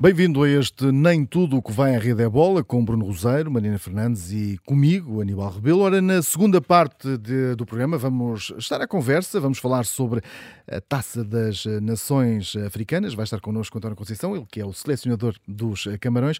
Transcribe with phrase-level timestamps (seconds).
[0.00, 3.50] Bem-vindo a este Nem Tudo o que vai à rede é bola, com Bruno Roseiro,
[3.50, 5.80] Marina Fernandes e comigo, Aníbal Rebelo.
[5.80, 10.22] Ora, na segunda parte de, do programa vamos estar à conversa, vamos falar sobre
[10.66, 13.12] a Taça das Nações Africanas.
[13.12, 16.38] Vai estar connosco António Conceição, ele que é o selecionador dos Camarões.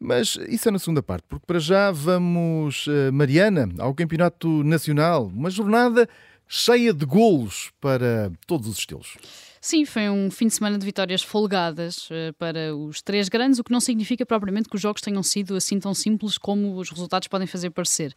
[0.00, 5.26] Mas isso é na segunda parte, porque para já vamos, eh, Mariana, ao Campeonato Nacional.
[5.26, 6.08] Uma jornada
[6.46, 9.18] cheia de golos para todos os estilos.
[9.60, 13.64] Sim, foi um fim de semana de vitórias folgadas uh, para os três grandes, o
[13.64, 17.26] que não significa propriamente que os jogos tenham sido assim tão simples como os resultados
[17.26, 18.14] podem fazer parecer.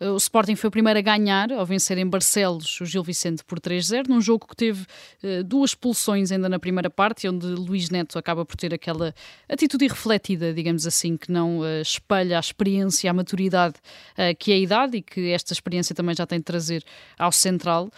[0.00, 3.42] Uh, o Sporting foi o primeiro a ganhar, ao vencer em Barcelos o Gil Vicente
[3.44, 7.90] por 3-0, num jogo que teve uh, duas expulsões ainda na primeira parte, onde Luís
[7.90, 9.12] Neto acaba por ter aquela
[9.48, 13.74] atitude irrefletida, digamos assim, que não espelha a experiência, a maturidade
[14.38, 16.84] que é a idade e que esta experiência também já tem de trazer
[17.18, 17.90] ao central.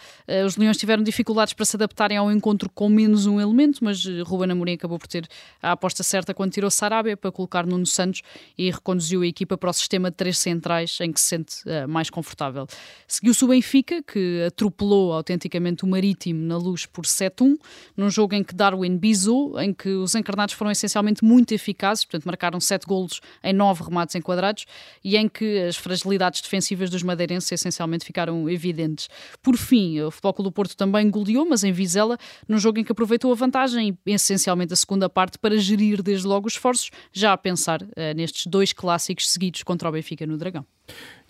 [0.45, 4.23] os Leões tiveram dificuldades para se adaptarem ao encontro com menos um elemento, mas eh,
[4.23, 5.27] Ruben Amorim acabou por ter
[5.61, 8.23] a aposta certa quando tirou Sarabia para colocar Nuno Santos
[8.57, 11.87] e reconduziu a equipa para o sistema de três centrais em que se sente uh,
[11.87, 12.65] mais confortável.
[13.07, 17.55] Seguiu-se o Benfica, que atropelou autenticamente o Marítimo na luz por 7-1,
[17.95, 22.25] num jogo em que Darwin bisou, em que os encarnados foram essencialmente muito eficazes, portanto
[22.25, 24.65] marcaram 7 golos em 9 remates enquadrados
[25.03, 29.07] e em que as fragilidades defensivas dos madeirenses essencialmente ficaram evidentes.
[29.43, 32.83] Por fim, o Futebol Clube do Porto também goleou, mas em Vizela, num jogo em
[32.83, 37.33] que aproveitou a vantagem, essencialmente a segunda parte, para gerir desde logo os esforços, já
[37.33, 40.65] a pensar uh, nestes dois clássicos seguidos contra o Benfica no Dragão.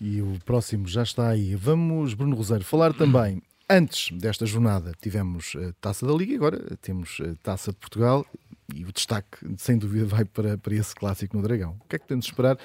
[0.00, 1.54] E o próximo já está aí.
[1.54, 3.42] Vamos, Bruno Rosário, falar também.
[3.70, 8.24] Antes desta jornada tivemos a Taça da Liga, agora temos a Taça de Portugal
[8.74, 11.76] e o destaque, sem dúvida, vai para, para esse clássico no Dragão.
[11.84, 12.58] O que é que temos de esperar?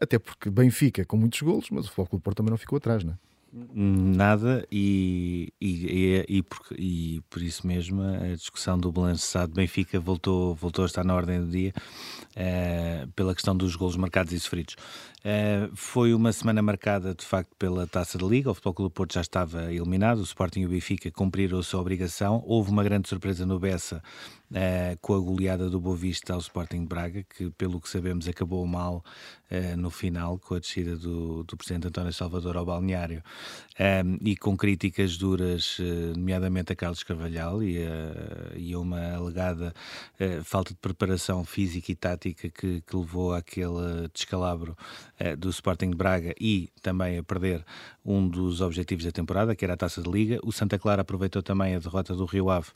[0.00, 3.04] Até porque Benfica com muitos golos, mas o Futebol Clube Porto também não ficou atrás,
[3.04, 3.27] não é?
[3.50, 10.54] Nada, e, e, e, por, e, por, isso mesmo a discussão do balançado Benfica voltou,
[10.54, 11.72] voltou a estar na ordem do dia
[12.36, 14.76] uh, pela questão dos golos marcados e sofridos.
[15.28, 18.94] Uh, foi uma semana marcada de facto pela Taça da Liga, o Futebol Clube do
[18.94, 22.42] Porto já estava eliminado, o Sporting e o Benfica cumpriram a sua obrigação.
[22.46, 24.02] Houve uma grande surpresa no Bessa
[24.50, 28.26] uh, com a goleada do Boa Vista ao Sporting de Braga, que pelo que sabemos
[28.28, 29.04] acabou mal
[29.50, 33.22] uh, no final, com a descida do, do Presidente António Salvador ao balneário.
[33.78, 37.78] Um, e com críticas duras, uh, nomeadamente a Carlos Carvalhal e,
[38.56, 39.72] e uma alegada
[40.44, 44.76] falta de preparação física e tática que, que levou àquele descalabro
[45.38, 47.64] do Sporting de Braga e também a perder
[48.04, 50.38] um dos objetivos da temporada, que era a Taça de Liga.
[50.42, 52.68] O Santa Clara aproveitou também a derrota do Rio Ave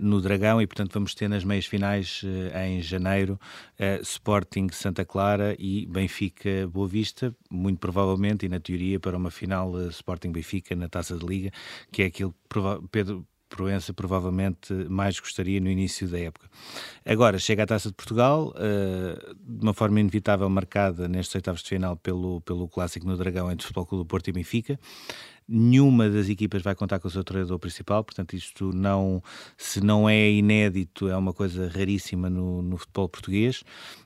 [0.00, 3.38] no Dragão e, portanto, vamos ter nas meias finais eh, em janeiro
[3.78, 9.30] eh, Sporting Santa Clara e Benfica Boa Vista, muito provavelmente e na teoria para uma
[9.30, 11.50] final eh, Sporting Benfica na Taça de Liga,
[11.90, 16.48] que é aquilo que Pedro Proença provavelmente mais gostaria no início da época.
[17.04, 18.54] Agora chega a Taça de Portugal,
[19.44, 23.64] de uma forma inevitável marcada nestes oitavos de final pelo, pelo clássico no Dragão entre
[23.64, 24.78] o Futebol Clube do Porto e Benfica
[25.48, 29.22] nenhuma das equipas vai contar com o seu treinador principal, portanto, isto não,
[29.56, 33.62] se não é inédito, é uma coisa raríssima no, no futebol português.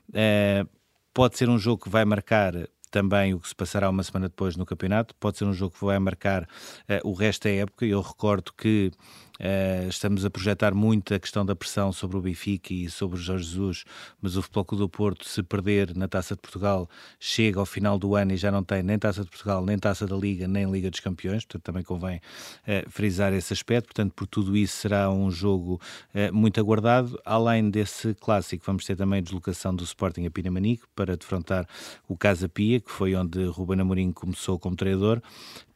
[0.09, 0.67] Uh,
[1.13, 2.53] pode ser um jogo que vai marcar
[2.89, 5.85] também o que se passará uma semana depois no campeonato, pode ser um jogo que
[5.85, 7.85] vai marcar uh, o resto da época.
[7.85, 8.91] Eu recordo que
[9.39, 13.21] Uh, estamos a projetar muito a questão da pressão sobre o Benfica e sobre o
[13.21, 13.83] Jorge Jesus,
[14.21, 16.89] mas o Futebol Clube do Porto, se perder na Taça de Portugal,
[17.19, 20.07] chega ao final do ano e já não tem nem Taça de Portugal, nem Taça
[20.07, 23.87] da Liga, nem Liga dos Campeões, portanto também convém uh, frisar esse aspecto.
[23.87, 25.79] Portanto, por tudo isso será um jogo
[26.13, 27.19] uh, muito aguardado.
[27.23, 31.67] Além desse clássico, vamos ter também a deslocação do Sporting a Pinamanique para defrontar
[32.07, 35.21] o Casa Pia, que foi onde Ruben Amorim começou como treinador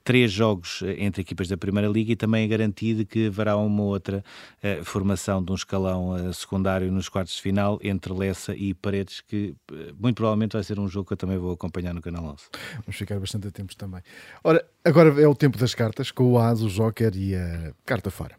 [0.03, 3.83] três jogos eh, entre equipas da Primeira Liga e também é garantido que haverá uma
[3.83, 4.23] outra
[4.63, 9.21] uh, formação de um escalão uh, secundário nos quartos de final entre Lessa e Paredes,
[9.21, 12.23] que uh, muito provavelmente vai ser um jogo que eu também vou acompanhar no Canal
[12.25, 12.43] 11.
[12.85, 14.01] Vamos ficar bastante atentos também.
[14.43, 18.09] Ora, agora é o tempo das cartas, com o As, o Joker e a carta
[18.09, 18.35] fora.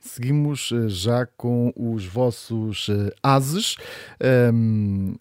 [0.00, 2.88] Seguimos já com os vossos
[3.22, 3.76] ases.
[4.52, 5.16] Um,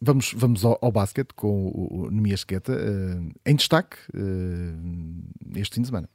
[0.00, 5.74] Vamos, vamos ao, ao basquete com o, o Nemias Queta, uh, em destaque uh, este
[5.74, 6.08] fim de semana.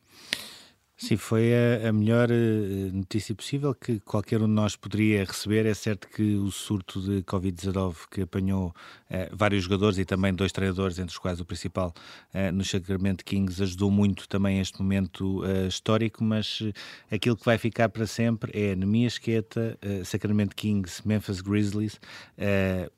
[0.97, 5.65] Sim, foi a, a, melhor eh, notícia possível que qualquer um de nós poderia receber.
[5.65, 8.73] É certo que o surto de Covid-19 que apanhou
[9.09, 11.93] eh, vários jogadores e também dois treinadores, entre os quais o principal
[12.33, 17.43] eh, no Sacramento Kings, ajudou muito também este momento eh, histórico, mas eh, aquilo que
[17.43, 21.99] vai ficar para sempre é Nemia Esqueta, eh, Sacramento Kings, Memphis Grizzlies.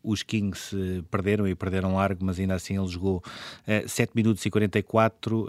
[0.03, 0.75] os Kings
[1.09, 3.23] perderam e perderam largo, mas ainda assim ele jogou
[3.87, 5.47] 7 minutos e 44.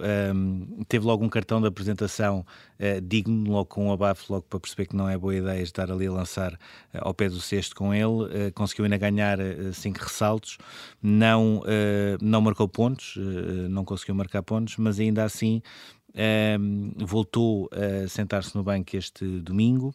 [0.89, 2.45] teve logo um cartão de apresentação cartão
[2.79, 5.91] uh, digno, logo com um abafo, logo para perceber que não é boa ideia estar
[5.91, 6.59] ali a lançar uh,
[7.01, 8.05] ao pé do cesto com ele.
[8.05, 9.39] Uh, conseguiu ainda ganhar
[9.73, 10.59] cinco ressaltos,
[11.03, 11.63] não,
[12.21, 13.17] não marcou pontos,
[13.71, 15.63] não conseguiu marcar pontos, mas ainda assim
[16.99, 19.95] voltou a sentar-se no banco este domingo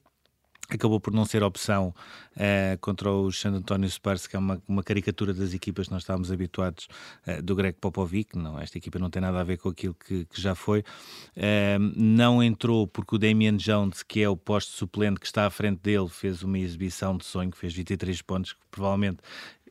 [0.70, 1.94] acabou por não ser opção
[2.36, 6.04] uh, contra o San Antonio Spurs, que é uma, uma, caricatura das equipas que nós
[6.04, 6.88] estávamos habituados
[7.28, 8.38] uh, do Greg Popovic.
[8.38, 10.80] Não, esta equipa não tem nada a ver com aquilo que, que já foi.
[11.38, 15.50] Uh, não entrou porque o Damian Jones, que é o posto suplente que está à
[15.50, 19.20] frente dele, fez uma exibição de sonho, fez 23 pontos, que provavelmente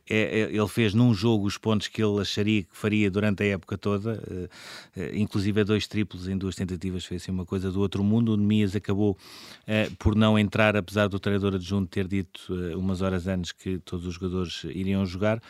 [0.09, 3.45] é, é, ele fez num jogo os pontos que ele acharia que faria durante a
[3.47, 7.71] época toda, uh, uh, inclusive a dois triplos em duas tentativas, fez assim uma coisa
[7.71, 8.33] do outro mundo.
[8.33, 13.27] O Nemias acabou uh, por não entrar, apesar do treinador adjunto ter dito umas horas
[13.27, 15.41] antes que todos os jogadores iriam jogar,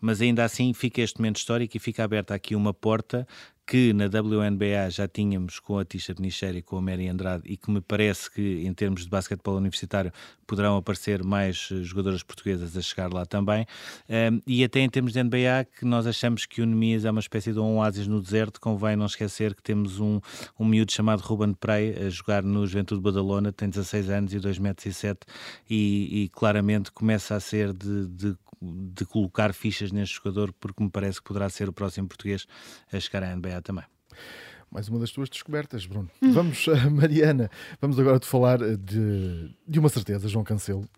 [0.00, 3.26] mas ainda assim fica este momento histórico e fica aberta aqui uma porta
[3.66, 7.56] que na WNBA já tínhamos com a Tisha Benicheira e com a Mary Andrade e
[7.56, 10.12] que me parece que em termos de basquetebol universitário
[10.46, 13.66] poderão aparecer mais eh, jogadoras portuguesas a chegar lá também.
[14.08, 17.20] Um, e até em termos de NBA que nós achamos que o Nemias é uma
[17.20, 20.20] espécie de um oásis no deserto, convém não esquecer que temos um,
[20.58, 24.58] um miúdo chamado Ruben Prey a jogar no Juventude Badalona, tem 16 anos e 2
[24.58, 25.20] metros 7
[25.68, 30.90] e, e claramente começa a ser de, de de colocar fichas neste jogador, porque me
[30.90, 32.46] parece que poderá ser o próximo português
[32.92, 33.84] a chegar à NBA também.
[34.70, 36.10] Mais uma das tuas descobertas, Bruno.
[36.20, 37.48] Vamos, Mariana,
[37.80, 40.88] vamos agora te falar de, de uma certeza, João Cancelo.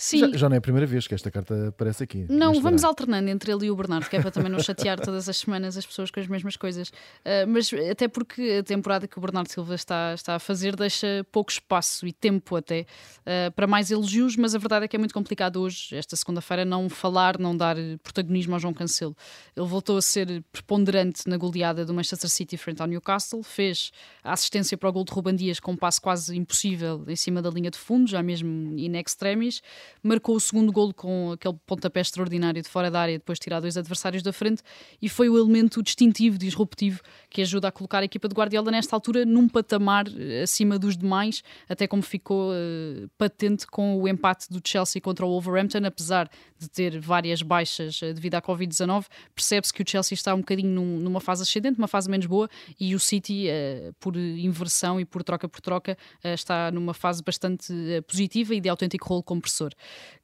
[0.00, 0.20] Sim.
[0.20, 2.24] Já, já, não é a primeira vez que esta carta aparece aqui.
[2.28, 5.28] Não, vamos alternando entre ele e o Bernardo, que é para também não chatear todas
[5.28, 6.90] as semanas as pessoas com as mesmas coisas.
[6.90, 11.26] Uh, mas até porque a temporada que o Bernardo Silva está, está a fazer deixa
[11.32, 12.86] pouco espaço e tempo até
[13.22, 16.64] uh, para mais elogios, mas a verdade é que é muito complicado hoje, esta segunda-feira,
[16.64, 19.16] não falar, não dar protagonismo ao João Cancelo.
[19.56, 23.90] Ele voltou a ser preponderante na goleada do Manchester City frente ao Newcastle, fez
[24.22, 27.42] a assistência para o gol de Ruban Dias com um passo quase impossível em cima
[27.42, 29.60] da linha de fundo, já mesmo in extremis
[30.02, 33.60] marcou o segundo golo com aquele pontapé extraordinário de fora da área, depois de tirar
[33.60, 34.62] dois adversários da frente,
[35.00, 37.00] e foi o elemento distintivo, disruptivo,
[37.30, 40.96] que ajuda a colocar a equipa de Guardiola nesta altura num patamar eh, acima dos
[40.96, 46.30] demais, até como ficou uh, patente com o empate do Chelsea contra o Wolverhampton, apesar
[46.58, 50.70] de ter várias baixas uh, devido à Covid-19, percebe-se que o Chelsea está um bocadinho
[50.70, 52.48] num, numa fase ascendente, uma fase menos boa,
[52.78, 57.72] e o City, uh, por inversão e por troca por troca, está numa fase bastante
[58.06, 59.70] positiva e de autêntico rolo compressor.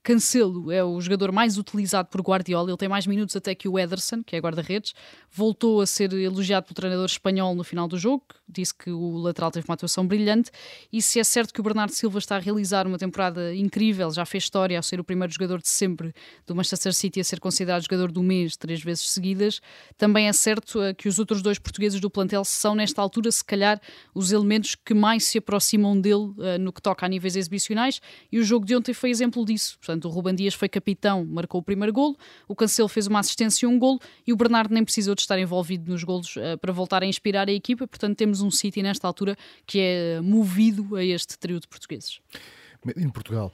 [0.04, 3.78] Cancelo é o jogador mais utilizado por Guardiola, ele tem mais minutos até que o
[3.78, 4.94] Ederson, que é guarda-redes.
[5.32, 9.50] Voltou a ser elogiado pelo treinador espanhol no final do jogo, disse que o lateral
[9.50, 10.50] teve uma atuação brilhante.
[10.92, 14.26] E se é certo que o Bernardo Silva está a realizar uma temporada incrível, já
[14.26, 16.14] fez história ao ser o primeiro jogador de sempre
[16.46, 19.62] do Manchester City a ser considerado jogador do mês três vezes seguidas,
[19.96, 23.42] também é certo eh, que os outros dois portugueses do plantel são, nesta altura, se
[23.42, 23.80] calhar,
[24.14, 28.02] os elementos que mais se aproximam dele uh, no que toca a níveis exibicionais.
[28.30, 29.78] E o jogo de ontem foi exemplo disso.
[29.78, 32.16] Portanto, o Ruban Dias foi capitão, marcou o primeiro golo,
[32.48, 35.38] o Cancelo fez uma assistência e um golo, e o Bernardo nem precisou de estar
[35.38, 37.86] envolvido nos golos uh, para voltar a inspirar a equipa.
[37.86, 39.36] Portanto, temos um City nesta altura
[39.66, 42.20] que é movido a este trio de portugueses.
[42.96, 43.52] Em Portugal.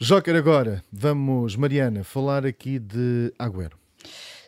[0.00, 3.76] Joker agora, vamos, Mariana, falar aqui de Agüero.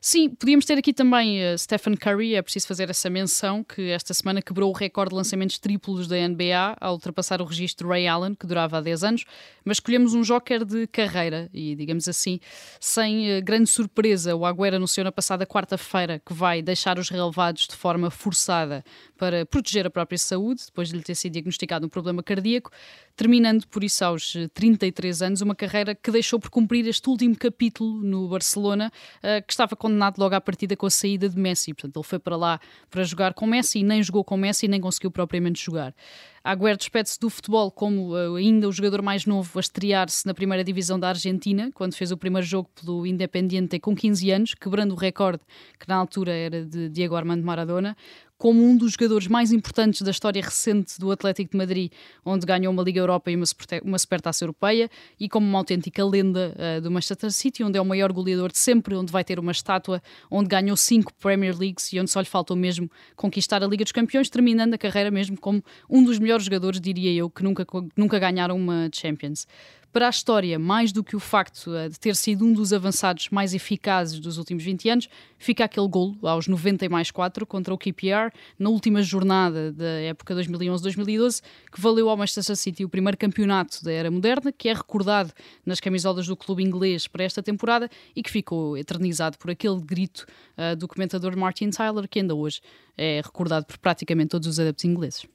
[0.02, 4.14] Sim, podíamos ter aqui também uh, Stephen Curry, é preciso fazer essa menção, que esta
[4.14, 8.34] semana quebrou o recorde de lançamentos triplos da NBA ao ultrapassar o registro Ray Allen,
[8.34, 9.24] que durava há 10 anos,
[9.62, 12.40] mas escolhemos um joker de carreira e, digamos assim,
[12.80, 17.66] sem uh, grande surpresa, o Agüero anunciou na passada quarta-feira que vai deixar os relevados
[17.66, 18.82] de forma forçada
[19.20, 22.70] para proteger a própria saúde, depois de lhe ter sido diagnosticado um problema cardíaco,
[23.14, 28.02] terminando por isso aos 33 anos uma carreira que deixou por cumprir este último capítulo
[28.02, 31.74] no Barcelona, uh, que estava condenado logo à partida com a saída de Messi.
[31.74, 32.58] Portanto, ele foi para lá
[32.88, 35.94] para jogar com Messi nem jogou com Messi nem conseguiu propriamente jogar.
[36.42, 40.64] Agüero despede-se do futebol como uh, ainda o jogador mais novo a estrear-se na primeira
[40.64, 44.96] divisão da Argentina, quando fez o primeiro jogo pelo Independiente com 15 anos, quebrando o
[44.96, 45.42] recorde
[45.78, 47.94] que na altura era de Diego Armando Maradona
[48.40, 51.92] como um dos jogadores mais importantes da história recente do Atlético de Madrid,
[52.24, 53.44] onde ganhou uma Liga Europa e uma,
[53.84, 57.84] uma Supertaça Europeia, e como uma autêntica lenda uh, do Manchester City, onde é o
[57.84, 62.00] maior goleador de sempre, onde vai ter uma estátua, onde ganhou cinco Premier Leagues e
[62.00, 65.62] onde só lhe faltou mesmo conquistar a Liga dos Campeões, terminando a carreira mesmo como
[65.90, 69.46] um dos melhores jogadores, diria eu, que nunca, nunca ganharam uma Champions
[69.92, 73.28] para a história, mais do que o facto eh, de ter sido um dos avançados
[73.30, 77.78] mais eficazes dos últimos 20 anos, fica aquele golo aos 90 mais 4 contra o
[77.78, 83.82] KPR na última jornada da época 2011-2012, que valeu ao Manchester City o primeiro campeonato
[83.82, 85.32] da era moderna, que é recordado
[85.66, 90.24] nas camisolas do clube inglês para esta temporada e que ficou eternizado por aquele grito
[90.56, 92.60] uh, do comentador Martin Tyler, que ainda hoje
[92.96, 95.26] é recordado por praticamente todos os adeptos ingleses.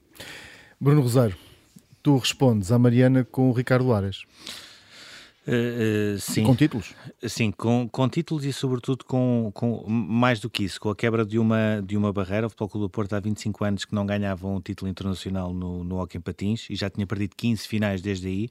[0.78, 1.36] Bruno Rosário,
[2.02, 4.24] tu respondes à Mariana com o Ricardo Ares.
[5.46, 6.42] Uh, uh, sim.
[6.42, 6.92] Com títulos?
[7.22, 11.24] Sim, com, com títulos e sobretudo com, com mais do que isso, com a quebra
[11.24, 12.48] de uma, de uma barreira.
[12.48, 15.84] O Futebol Clube do Porto há 25 anos que não ganhava um título internacional no,
[15.84, 18.48] no Hockey em Patins e já tinha perdido 15 finais desde aí.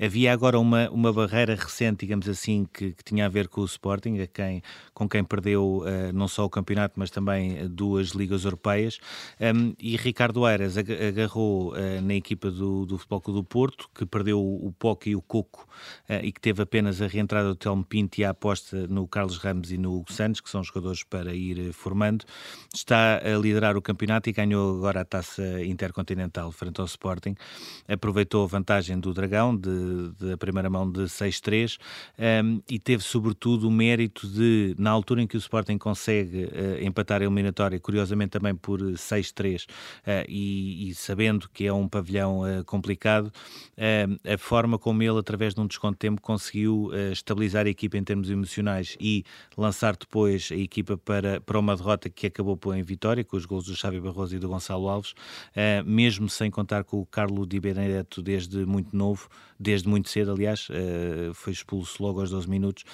[0.00, 3.66] Havia agora uma, uma barreira recente, digamos assim, que, que tinha a ver com o
[3.66, 4.62] Sporting, a quem,
[4.94, 8.98] com quem perdeu uh, não só o campeonato, mas também duas ligas europeias.
[9.38, 14.40] Um, e Ricardo Eiras agarrou na equipa do, do Futebol Clube do Porto, que perdeu
[14.40, 15.68] o Poca e o Coco
[16.30, 19.72] e que teve apenas a reentrada do Telmo Pinto e a aposta no Carlos Ramos
[19.72, 22.24] e no Hugo Santos, que são jogadores para ir eh, formando,
[22.72, 27.34] está a liderar o campeonato e ganhou agora a taça intercontinental frente ao Sporting.
[27.88, 33.66] Aproveitou a vantagem do Dragão, de primeira mão de 6-3, um, ehm, e teve sobretudo
[33.66, 38.30] o mérito de, na altura em que o Sporting consegue uh, empatar a eliminatória, curiosamente
[38.30, 39.68] também por 6-3, uh,
[40.28, 43.32] e, e, sabendo que é um pavilhão uh, complicado,
[44.24, 47.98] a forma como ele, através de um desconto de tempo, conseguiu uh, estabilizar a equipa
[47.98, 49.24] em termos emocionais e
[49.56, 53.44] lançar depois a equipa para, para uma derrota que acabou por em vitória, com os
[53.44, 57.46] gols do Xavi Barroso e do Gonçalo Alves, uh, mesmo sem contar com o Carlo
[57.46, 62.48] Di Benedetto desde muito novo, desde muito cedo, aliás, uh, foi expulso logo aos 12
[62.48, 62.84] minutos.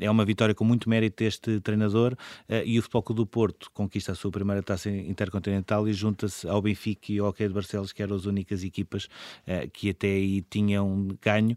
[0.00, 2.16] é uma vitória com muito mérito deste treinador
[2.64, 6.60] e o Futebol Clube do Porto conquista a sua primeira taça intercontinental e junta-se ao
[6.60, 9.08] Benfica e ao Hockey de Barcelos, que eram as únicas equipas
[9.72, 11.56] que até aí tinham ganho,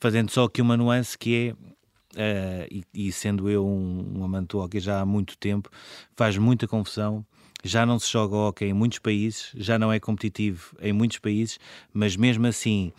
[0.00, 1.74] fazendo só aqui uma nuance que é
[2.14, 5.68] Uh, e, e, sendo eu um, um amante do hockey já há muito tempo,
[6.14, 7.26] faz muita confusão.
[7.64, 11.58] Já não se joga hockey em muitos países, já não é competitivo em muitos países,
[11.92, 12.92] mas mesmo assim,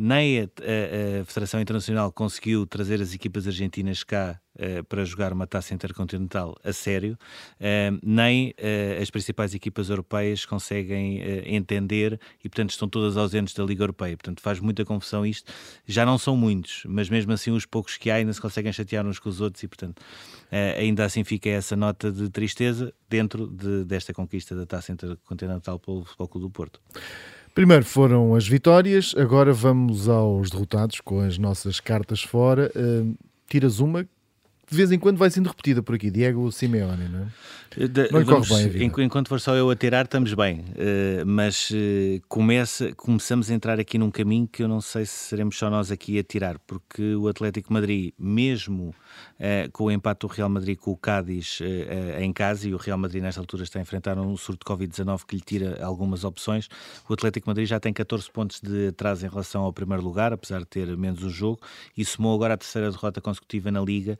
[0.00, 5.30] nem a, a, a Federação Internacional conseguiu trazer as equipas argentinas cá uh, para jogar
[5.30, 7.18] uma taça intercontinental a sério,
[7.56, 13.62] uh, nem uh, as principais equipas europeias conseguem entender e, portanto, estão todas ausentes da
[13.62, 14.16] Liga Europeia.
[14.16, 15.52] Portanto, faz muita confusão isto.
[15.84, 19.04] Já não são muitos, mas mesmo assim, os poucos que há ainda se conseguem chatear
[19.06, 20.00] uns com os outros e, portanto,
[20.78, 26.06] ainda assim fica essa nota de tristeza dentro de, desta conquista da taça intercontinental pelo
[26.06, 26.80] Futebol Clube do Porto.
[27.54, 32.70] Primeiro foram as vitórias, agora vamos aos derrotados com as nossas cartas fora.
[32.74, 33.14] Uh,
[33.48, 34.06] tiras uma
[34.70, 37.26] de vez em quando vai sendo repetida por aqui, Diego Simeone, não é?
[38.10, 42.92] Não vamos, bem enquanto for só eu a tirar, estamos bem, uh, mas uh, começa,
[42.96, 46.18] começamos a entrar aqui num caminho que eu não sei se seremos só nós aqui
[46.18, 48.88] a tirar, porque o Atlético Madrid, mesmo
[49.38, 51.60] uh, com o empate do Real Madrid com o Cádiz
[52.18, 55.20] em casa, e o Real Madrid nesta altura está a enfrentar um surto de Covid-19
[55.24, 56.68] que lhe tira algumas opções,
[57.08, 60.58] o Atlético Madrid já tem 14 pontos de atraso em relação ao primeiro lugar, apesar
[60.58, 61.60] de ter menos um jogo,
[61.96, 64.18] e somou agora a terceira derrota consecutiva na Liga,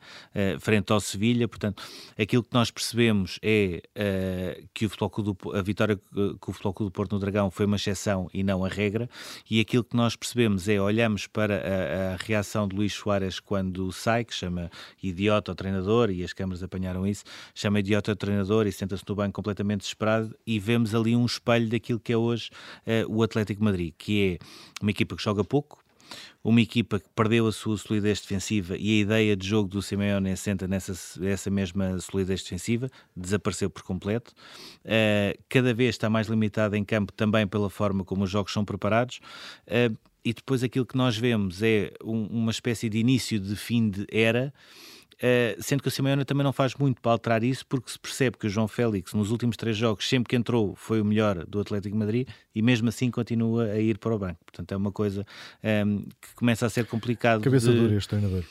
[0.59, 1.47] frente ao Sevilha.
[1.47, 1.83] Portanto,
[2.17, 6.73] aquilo que nós percebemos é uh, que o Futebol do, a vitória que o Futebol
[6.73, 9.09] Clube do Porto no Dragão foi uma exceção e não a regra,
[9.49, 13.91] e aquilo que nós percebemos é, olhamos para a, a reação de Luís Soares quando
[13.91, 14.69] sai, que chama
[15.01, 17.23] idiota ao treinador, e as câmaras apanharam isso,
[17.55, 21.69] chama idiota ao treinador e senta-se no banco completamente desesperado, e vemos ali um espelho
[21.69, 22.51] daquilo que é hoje
[22.85, 24.45] uh, o Atlético Madrid, que é
[24.81, 25.80] uma equipa que joga pouco,
[26.43, 30.31] uma equipa que perdeu a sua solidez defensiva e a ideia de jogo do Simeone
[30.31, 30.93] assenta nessa
[31.25, 34.33] essa mesma solidez defensiva, desapareceu por completo.
[34.83, 38.65] Uh, cada vez está mais limitada em campo também pela forma como os jogos são
[38.65, 39.19] preparados.
[39.67, 43.89] Uh, e depois aquilo que nós vemos é um, uma espécie de início de fim
[43.89, 44.53] de era
[45.21, 48.37] Uh, sendo que o Simeone também não faz muito para alterar isso, porque se percebe
[48.37, 51.59] que o João Félix, nos últimos três jogos, sempre que entrou, foi o melhor do
[51.59, 54.39] Atlético de Madrid e mesmo assim continua a ir para o banco.
[54.43, 55.21] Portanto, é uma coisa
[55.63, 57.41] um, ehm, que começa a ser complicado.
[57.41, 57.79] Cabeça de...
[57.79, 58.43] dura este treinador.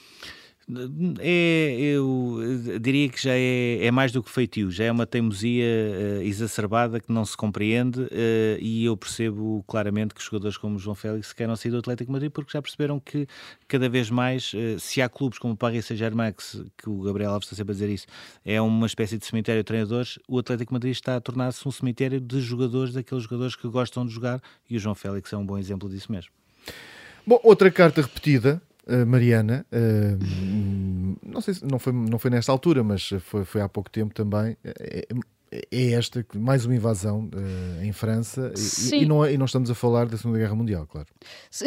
[1.18, 2.38] É, eu
[2.80, 7.00] diria que já é, é mais do que feitio, já é uma teimosia uh, exacerbada
[7.00, 8.08] que não se compreende uh,
[8.60, 12.52] e eu percebo claramente que jogadores como João Félix querem sair do Atlético Madrid porque
[12.52, 13.26] já perceberam que
[13.66, 17.32] cada vez mais, uh, se há clubes como o Paris Saint-Germain, que, que, o Gabriel
[17.32, 18.06] Alves está sempre a dizer isso,
[18.44, 22.20] é uma espécie de cemitério de treinadores, o Atlético Madrid está a tornar-se um cemitério
[22.20, 25.58] de jogadores, daqueles jogadores que gostam de jogar e o João Félix é um bom
[25.58, 26.30] exemplo disso mesmo.
[27.26, 28.62] Bom, outra carta repetida
[29.06, 33.68] Mariana, uh, não sei se não foi, não foi nesta altura, mas foi, foi há
[33.68, 34.56] pouco tempo também.
[34.64, 35.06] É,
[35.70, 38.52] é esta, mais uma invasão uh, em França
[38.92, 41.08] e, e, não, é, e não estamos a falar da Segunda Guerra Mundial, claro.
[41.50, 41.66] Sim.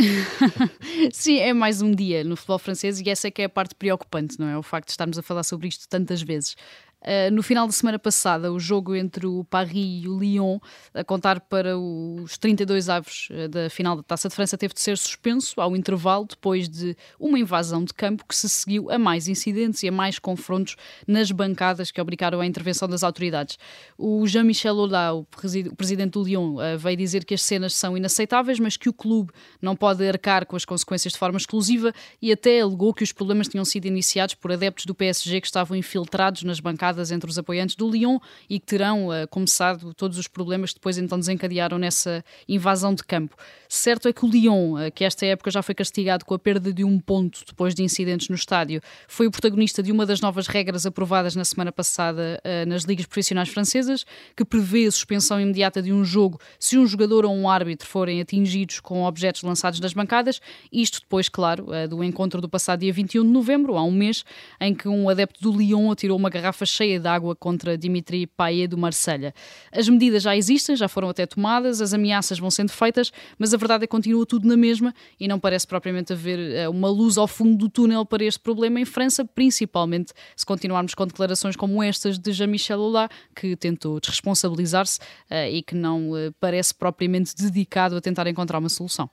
[1.11, 3.75] Sim, é mais um dia no futebol francês e essa é que é a parte
[3.75, 4.57] preocupante, não é?
[4.57, 6.55] O facto de estarmos a falar sobre isto tantas vezes.
[7.03, 10.57] Uh, no final da semana passada, o jogo entre o Paris e o Lyon,
[10.93, 14.79] a contar para os 32 avos uh, da final da Taça de França, teve de
[14.79, 19.27] ser suspenso ao intervalo depois de uma invasão de campo que se seguiu a mais
[19.27, 23.59] incidentes e a mais confrontos nas bancadas que obrigaram à intervenção das autoridades.
[23.97, 25.27] O Jean-Michel Aulas, o,
[25.71, 28.93] o presidente do Lyon, uh, veio dizer que as cenas são inaceitáveis, mas que o
[28.93, 31.91] clube não pode arcar com as consequências de forma exclusiva
[32.21, 35.75] e até alegou que os problemas tinham sido iniciados por adeptos do PSG que estavam
[35.75, 38.19] infiltrados nas bancadas entre os apoiantes do Lyon
[38.49, 43.03] e que terão uh, começado todos os problemas que depois então desencadearam nessa invasão de
[43.03, 43.35] campo.
[43.67, 46.71] Certo é que o Lyon, uh, que esta época já foi castigado com a perda
[46.71, 50.47] de um ponto depois de incidentes no estádio, foi o protagonista de uma das novas
[50.47, 55.81] regras aprovadas na semana passada uh, nas ligas profissionais francesas, que prevê a suspensão imediata
[55.81, 59.93] de um jogo se um jogador ou um árbitro forem atingidos com objetos lançados das
[59.93, 60.39] bancadas,
[60.71, 64.23] isto depois, claro, do encontro do passado dia 21 de novembro, há um mês,
[64.59, 68.67] em que um adepto do Lyon atirou uma garrafa cheia de água contra Dimitri Payet
[68.67, 69.33] do Marselha.
[69.71, 73.57] As medidas já existem, já foram até tomadas, as ameaças vão sendo feitas, mas a
[73.57, 77.17] verdade é que continua tudo na mesma e não parece propriamente haver eh, uma luz
[77.17, 81.81] ao fundo do túnel para este problema em França, principalmente se continuarmos com declarações como
[81.81, 87.95] estas de Jean-Michel Aulas, que tentou desresponsabilizar-se uh, e que não uh, parece propriamente dedicado
[87.95, 89.09] a tentar encontrar uma solução.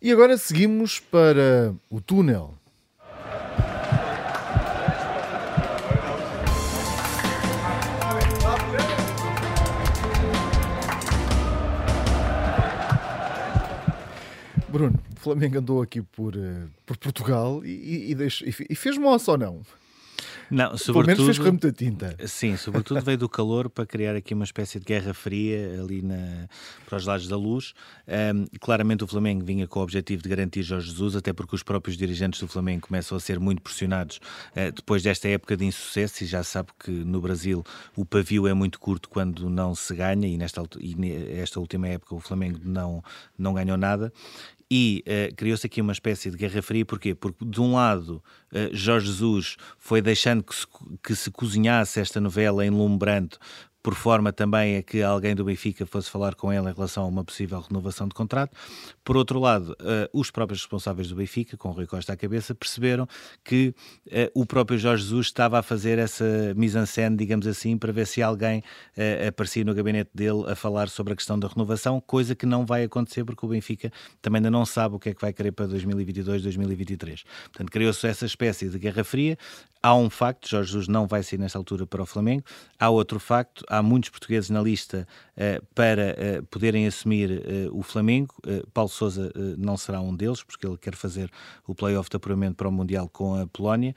[0.00, 2.54] E agora seguimos para o túnel.
[14.74, 19.30] Bruno, o Flamengo andou aqui por, uh, por Portugal e, e, e, e fez moça
[19.30, 19.62] ou não?
[20.50, 22.16] Não, sobretudo, Pelo menos fez correr muita tinta.
[22.26, 26.48] Sim, sobretudo veio do calor para criar aqui uma espécie de guerra fria ali na,
[26.86, 27.72] para os lados da luz.
[28.06, 31.62] Um, claramente o Flamengo vinha com o objetivo de garantir Jorge Jesus, até porque os
[31.62, 34.18] próprios dirigentes do Flamengo começam a ser muito pressionados
[34.52, 37.64] uh, depois desta época de insucesso e já sabe que no Brasil
[37.96, 40.94] o pavio é muito curto quando não se ganha e nesta e
[41.38, 43.02] esta última época o Flamengo não,
[43.38, 44.12] não ganhou nada
[44.70, 47.14] e uh, criou-se aqui uma espécie de guerra fria, porquê?
[47.14, 50.66] Porque de um lado uh, Jorge Jesus foi deixando que se,
[51.02, 53.38] que se cozinhasse esta novela enlumbrante
[53.84, 57.06] por forma também a que alguém do Benfica fosse falar com ele em relação a
[57.06, 58.56] uma possível renovação de contrato.
[59.04, 62.54] Por outro lado, uh, os próprios responsáveis do Benfica, com o Rui Costa à cabeça,
[62.54, 63.06] perceberam
[63.44, 63.74] que
[64.06, 66.24] uh, o próprio Jorge Jesus estava a fazer essa
[66.56, 68.60] mise-en-scène, digamos assim, para ver se alguém
[68.96, 72.64] uh, aparecia no gabinete dele a falar sobre a questão da renovação, coisa que não
[72.64, 73.92] vai acontecer porque o Benfica
[74.22, 77.22] também ainda não sabe o que é que vai querer para 2022, 2023.
[77.52, 79.36] Portanto, criou-se essa espécie de guerra fria.
[79.82, 82.42] Há um facto, Jorge Jesus não vai sair nesta altura para o Flamengo.
[82.80, 85.06] Há outro facto, há muitos portugueses na lista
[85.36, 88.34] uh, para uh, poderem assumir uh, o Flamengo.
[88.72, 91.30] Paulo Sousa não será um deles, porque ele quer fazer
[91.66, 93.94] o play-off de apuramento para o Mundial com a Polónia.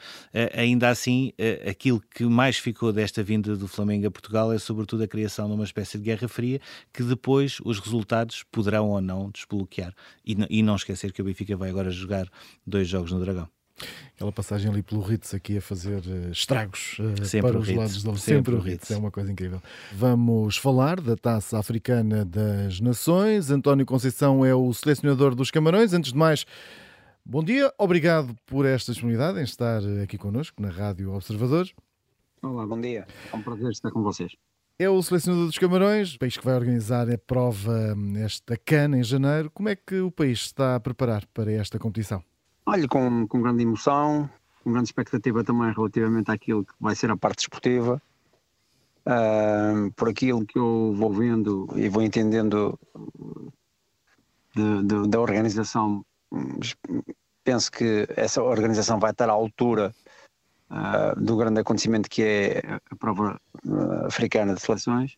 [0.54, 1.34] ainda assim,
[1.70, 5.54] aquilo que mais ficou desta vinda do Flamengo a Portugal é sobretudo a criação de
[5.54, 6.60] uma espécie de guerra fria
[6.94, 9.94] que depois os resultados poderão ou não desbloquear.
[10.26, 12.28] E, e não esquecer que o Benfica vai agora jogar
[12.66, 13.57] dois jogos no Dragão.
[14.18, 17.78] Aquela passagem ali pelo Ritz aqui a fazer uh, estragos uh, para os Ritz.
[17.78, 18.90] lados do sempre, sempre o Ritz.
[18.90, 19.62] É uma coisa incrível.
[19.94, 23.52] Vamos falar da Taça Africana das Nações.
[23.52, 25.94] António Conceição é o selecionador dos Camarões.
[25.94, 26.48] Antes de mais,
[27.24, 27.72] bom dia.
[27.78, 31.70] Obrigado por esta disponibilidade em estar aqui connosco na Rádio Observador.
[32.42, 33.06] Olá, bom dia.
[33.32, 34.36] É um prazer estar com vocês.
[34.80, 39.52] É o selecionador dos Camarões, país que vai organizar a prova esta cana em janeiro.
[39.52, 42.24] Como é que o país está a preparar para esta competição?
[42.70, 44.30] Olha, com, com grande emoção,
[44.62, 48.02] com grande expectativa também relativamente àquilo que vai ser a parte esportiva.
[49.06, 52.78] Uh, por aquilo que eu vou vendo e vou entendendo
[54.54, 56.06] de, de, da organização,
[57.42, 59.96] penso que essa organização vai estar à altura
[60.70, 65.16] uh, do grande acontecimento que é a prova uh, africana de seleções.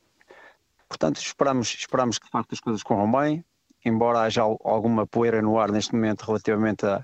[0.87, 3.43] Portanto, esperamos, esperamos que de facto as coisas corram bem,
[3.83, 7.03] embora haja alguma poeira no ar neste momento relativamente a,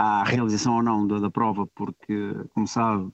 [0.00, 3.10] à realização ou não da, da prova, porque, como sabe,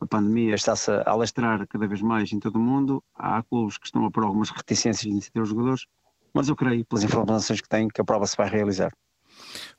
[0.00, 3.00] a pandemia está-se a alastrar cada vez mais em todo o mundo.
[3.14, 5.86] Há clubes que estão a pôr algumas reticências em ter os jogadores,
[6.34, 8.92] mas eu creio, pelas informações que tenho, que a prova se vai realizar.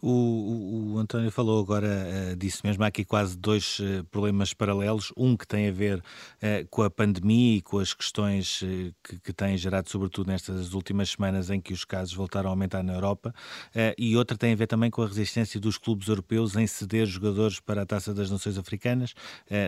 [0.02, 2.84] O, o, o, António falou agora uh, disso mesmo.
[2.84, 5.12] Há aqui quase dois uh, problemas paralelos.
[5.16, 8.64] Um que tem a ver uh, com a pandemia e com as questões
[9.04, 12.84] que, que têm gerado, sobretudo nestas últimas semanas em que os casos voltaram a aumentar
[12.84, 13.34] na Europa,
[13.98, 17.60] e outra tem a ver também com a resistência dos clubes europeus em ceder jogadores
[17.60, 19.14] para a Taça das Nações Africanas,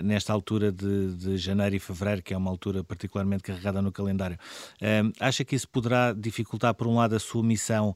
[0.03, 4.37] nesta altura de, de, janeiro e fevereiro, que é uma altura particularmente carregada no calendário.
[5.19, 7.95] acha que isso poderá dificultar, por um lado, a sua missão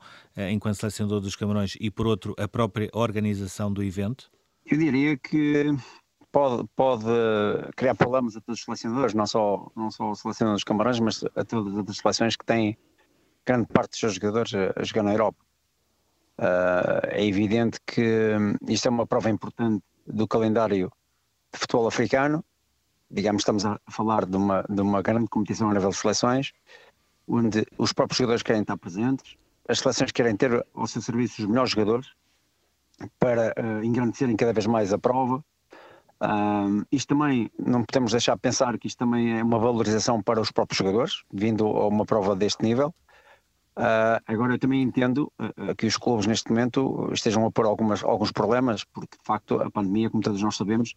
[0.51, 4.31] enquanto selecionador dos Camarões e por outro, a própria organização do evento?
[4.63, 5.65] Eu diria que
[6.31, 7.05] pode, pode
[7.75, 11.23] criar problemas a todos os selecionadores, não só, não só o selecionador dos Camarões, mas
[11.35, 12.77] a todas as seleções que têm
[13.43, 15.43] grande parte dos seus jogadores a, a jogar na Europa.
[16.37, 18.35] Uh, é evidente que
[18.69, 20.91] isto é uma prova importante do calendário
[21.51, 22.45] de futebol africano.
[23.09, 26.51] Digamos, estamos a falar de uma, de uma grande competição a nível de seleções,
[27.27, 29.35] onde os próprios jogadores querem estar presentes,
[29.67, 32.07] as seleções querem ter ao seu serviço os melhores jogadores
[33.19, 35.43] para uh, engrandecerem cada vez mais a prova.
[36.19, 40.41] Uh, isto também, não podemos deixar de pensar que isto também é uma valorização para
[40.41, 42.93] os próprios jogadores, vindo a uma prova deste nível.
[43.77, 48.03] Uh, agora, eu também entendo uh, que os clubes neste momento estejam a pôr algumas,
[48.03, 50.95] alguns problemas, porque de facto a pandemia, como todos nós sabemos,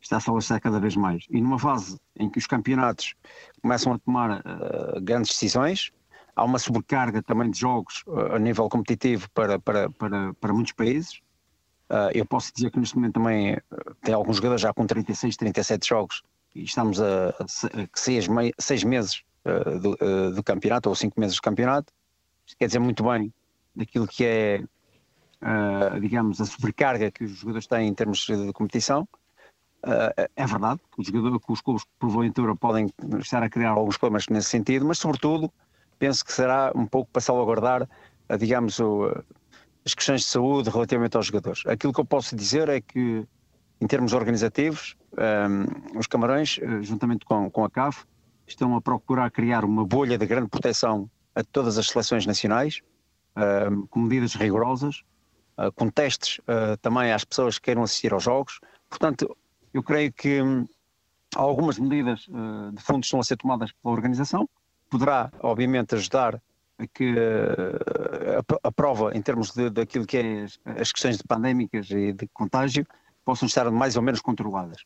[0.00, 1.24] está a alaçar cada vez mais.
[1.30, 3.14] E numa fase em que os campeonatos
[3.62, 5.92] começam a tomar uh, grandes decisões,
[6.38, 11.20] há uma sobrecarga também de jogos a nível competitivo para, para, para, para muitos países.
[12.14, 13.58] eu posso dizer que neste momento também
[14.02, 16.22] tem alguns jogadores já com 36, 37 jogos
[16.54, 17.46] e estamos a, a,
[17.94, 18.26] seis,
[18.58, 19.22] seis meses
[19.80, 21.92] do, do campeonato ou cinco meses do campeonato
[22.56, 23.32] quer dizer muito bem
[23.74, 24.62] daquilo que é,
[26.00, 29.08] digamos, a sobrecarga que os jogadores têm em termos de competição.
[30.34, 33.96] É verdade que os, jogadores, que os clubes, por porventura, podem estar a criar alguns
[33.96, 35.52] problemas nesse sentido, mas, sobretudo,
[35.98, 39.06] penso que será um pouco para salvaguardar, uh, digamos, o,
[39.84, 41.62] as questões de saúde relativamente aos jogadores.
[41.66, 43.26] Aquilo que eu posso dizer é que,
[43.80, 48.04] em termos organizativos, um, os Camarões, juntamente com, com a CAF,
[48.46, 52.80] estão a procurar criar uma bolha de grande proteção a todas as seleções nacionais,
[53.36, 55.02] uh, com medidas rigorosas,
[55.58, 58.60] uh, com testes uh, também às pessoas que queiram assistir aos jogos.
[58.88, 59.36] Portanto,
[59.72, 60.66] eu creio que um,
[61.36, 64.48] algumas medidas de fundo estão a ser tomadas pela organização,
[64.88, 66.40] poderá, obviamente, ajudar
[66.78, 70.44] a que a, a, prova, em termos de, daquilo que é
[70.80, 72.86] as, questões de pandémicas e de contágio,
[73.24, 74.84] possam estar mais ou menos controladas.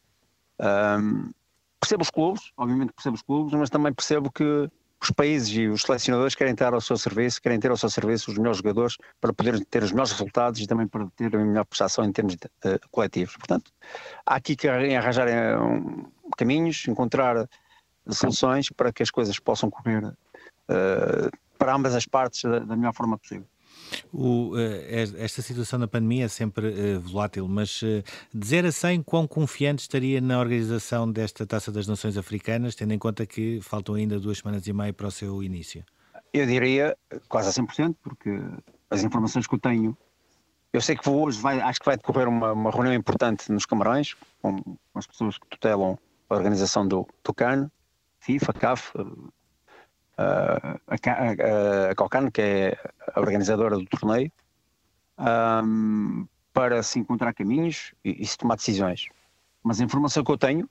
[0.59, 1.31] Um,
[1.79, 4.69] percebo os clubes, obviamente percebo os clubes, mas também percebo que
[5.03, 8.31] os países e os selecionadores querem ter ao seu serviço, querem ter ao seu serviço
[8.31, 11.65] os melhores jogadores para poder ter os melhores resultados e também para ter a melhor
[11.65, 13.37] prestação em termos de, uh, coletivos.
[13.37, 13.73] Portanto,
[14.25, 15.27] há aqui que arranjar
[15.61, 16.05] um,
[16.37, 17.49] caminhos, encontrar
[18.09, 20.15] soluções para que as coisas possam correr uh,
[21.59, 23.47] para ambas as partes da, da melhor forma possível.
[24.13, 27.81] O, eh, esta situação da pandemia é sempre uh, volátil, mas
[28.33, 32.95] de 0 a 100, quão confiante estaria na organização desta Taça das Nações Africanas, tendo
[32.95, 35.85] em conta que faltam ainda duas semanas e meia para o seu início?
[36.33, 36.97] Eu diria
[37.29, 38.31] quase a 100%, porque
[38.93, 39.97] as informações que eu tenho.
[40.73, 44.15] Eu sei que hoje vai, acho que vai decorrer uma, uma reunião importante nos Camarões,
[44.41, 45.99] com, com, as pessoas que tutelam
[46.31, 47.71] a organização do, do CAN,
[48.23, 48.93] FIFA, CAF,
[50.17, 52.79] a, a, a Cocan, que é
[53.15, 54.31] a organizadora do torneio,
[55.19, 59.09] um, para se encontrar caminhos e, se tomar decisões.
[59.63, 60.69] Mas a informação que eu tenho,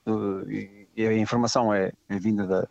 [0.47, 2.67] e, a informação é, é vinda da,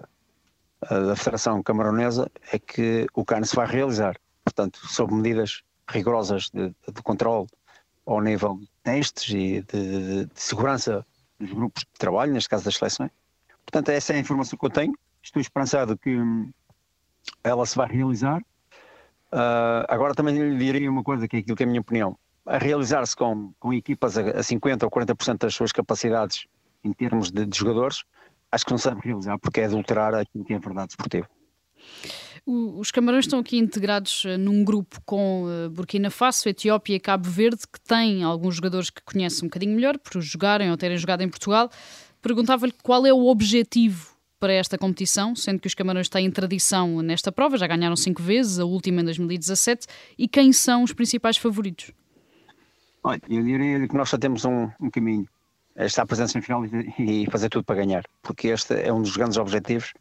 [0.88, 6.69] da Federação Camaronesa, é que o CAN se vai realizar, portanto, sob medidas rigorosas de,
[6.69, 7.47] de, de controle
[8.07, 11.05] ao nível de testes e de, de, segurança
[11.38, 13.11] dos grupos de trabalho, neste caso das seleções.
[13.70, 14.92] Portanto, essa é a informação que eu tenho.
[15.22, 16.18] Estou esperançado que,
[17.44, 18.40] ela se vai realizar.
[19.33, 22.18] Uh, agora também lhe diria uma coisa, que é aquilo que é a minha opinião.
[22.44, 26.46] A realizar-se com, com equipas a, a 50% ou 40% das suas capacidades
[26.83, 28.02] em termos de, de, jogadores,
[28.50, 31.28] acho que não deve realizar, porque é adulterar aquilo que é a verdade esportiva.
[32.44, 37.28] Os Camarões estão aqui integrados eh, num grupo com eh, Burkina Faso, Etiópia e Cabo
[37.28, 41.20] Verde, que têm alguns jogadores que conhecem um bocadinho melhor, por jogarem ou terem jogado
[41.20, 41.70] em Portugal.
[42.22, 47.30] Perguntava-lhe qual é o objetivo para esta competição, sendo que os Camarões têm tradição nesta
[47.30, 49.87] prova, já ganharam cinco vezes, a última em 2017,
[50.18, 51.92] e quem são os principais favoritos?
[53.02, 55.28] Olha, eu diria que nós só temos um, um caminho,
[55.76, 59.02] é estar presente em final e, e, fazer tudo para ganhar, porque este é um
[59.02, 59.92] dos grandes objetivos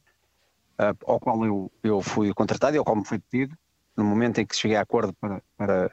[0.79, 3.57] uh, ao qual eu, eu fui contratado e ao qual me foi pedido,
[3.95, 5.91] no momento em que cheguei a acordo para, para,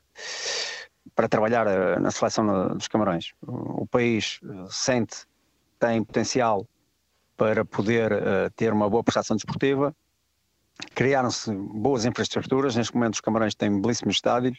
[1.14, 3.32] para trabalhar uh, na seleção dos Camarões.
[3.44, 5.26] O, o país sente
[5.78, 6.66] tem potencial
[7.36, 9.94] para poder uh, ter uma boa prestação desportiva.
[10.94, 14.58] Criaram-se boas infraestruturas, neste momento os Camarões têm belíssimos estádios.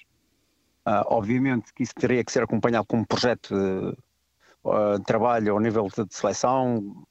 [0.86, 3.98] Uh, obviamente que isso teria que ser acompanhado com um projeto de,
[4.64, 7.06] uh, trabalho ao nível de, de seleção,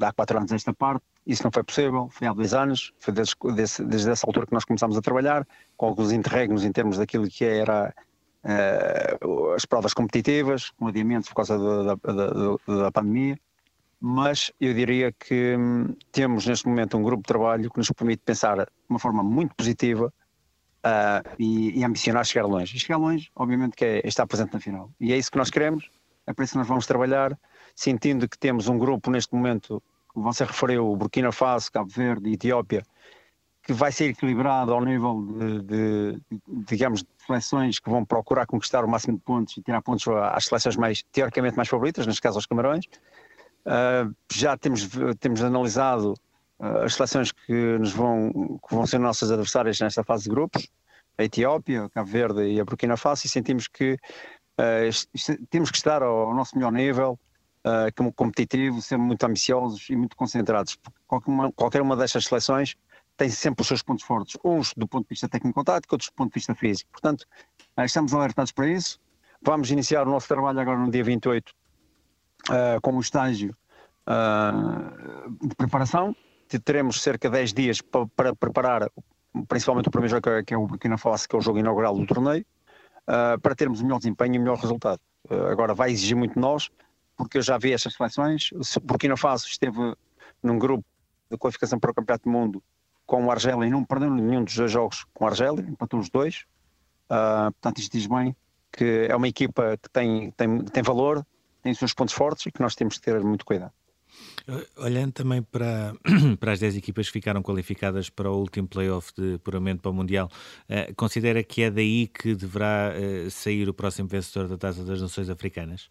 [0.00, 3.34] há quatro anos esta parte, isso não foi possível, foi há dois anos, foi desde,
[3.54, 7.28] desde, desde essa altura que nós começámos a trabalhar, com alguns interregnos em termos daquilo
[7.28, 7.94] que era
[8.44, 13.38] uh, as provas competitivas, com adiamentos por causa da, da, da, da pandemia
[14.04, 18.20] mas eu diria que hum, temos neste momento um grupo de trabalho que nos permite
[18.24, 20.12] pensar de uma forma muito positiva
[20.84, 22.76] uh, e, e, ambicionar chegar longe.
[22.76, 24.90] E chegar longe, obviamente, que é estar presente na final.
[25.00, 25.88] E é isso que nós queremos,
[26.26, 27.38] é para isso que nós vamos trabalhar
[27.76, 29.80] sentindo que temos um grupo neste momento,
[30.16, 32.82] você referiu, Burkina Faso, Cabo Verde e Etiópia,
[33.62, 36.20] que vai ser equilibrado ao nível de, de,
[36.66, 40.46] digamos, de seleções que vão procurar conquistar o máximo de pontos e tirar pontos às
[40.46, 42.86] seleções mais, teoricamente, mais favoritas, neste caso aos Camarões.
[43.64, 44.88] Uh, já temos,
[45.20, 46.14] temos analisado
[46.58, 50.68] uh, as seleções que, nos vão, que vão ser nossas adversárias nesta fase de grupos,
[51.16, 55.76] a Etiópia, a Cabo Verde e a Burkina Faso, e sentimos que uh, temos que
[55.76, 57.18] estar ao, ao nosso melhor nível,
[57.96, 60.76] como competitivo, ser muito ambiciosos e muito concentrados.
[61.06, 62.74] Qualquer uma, qualquer uma destas seleções
[63.22, 66.32] tem sempre os seus pontos fortes, uns do ponto de vista técnico-tático, outros do ponto
[66.32, 66.90] de vista físico.
[66.90, 67.24] Portanto,
[67.76, 68.98] eh, estamos alertados para isso.
[69.40, 71.52] Vamos iniciar o nosso trabalho agora no dia 28 uh,
[72.52, 73.56] eh, com o estágio
[74.08, 76.16] uh, de preparação.
[76.64, 78.90] Teremos cerca de 10 dias para, para preparar,
[79.46, 82.04] principalmente o primeiro jogo que é o Burkina Faso, que é o jogo inaugural do
[82.04, 82.44] torneio,
[83.06, 85.00] uh, para termos o melhor desempenho e o melhor resultado.
[85.48, 86.70] agora vai exigir muito de nós,
[87.16, 88.50] porque eu já vi estas seleções.
[88.52, 89.78] O Burkina Faso esteve
[90.42, 90.84] num grupo
[91.30, 92.62] de qualificação para o Campeonato do Mundo
[93.06, 96.08] com o Argélia e não perdeu nenhum dos dois jogos com o Argélia, empatou os
[96.08, 96.44] dois.
[97.10, 98.34] Uh, portanto, isto diz bem
[98.72, 101.26] que é uma equipa que tem, tem, tem valor,
[101.62, 103.72] tem seus pontos fortes e que nós temos que ter muito cuidado.
[104.76, 105.94] Olhando também para,
[106.40, 109.94] para as 10 equipas que ficaram qualificadas para o último playoff de puramento para o
[109.94, 110.30] Mundial,
[110.68, 115.00] uh, considera que é daí que deverá uh, sair o próximo vencedor da Taça das
[115.00, 115.90] Nações Africanas?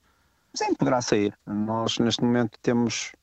[0.54, 1.38] Sim, poderá sair.
[1.47, 3.13] Nós, neste momento, temos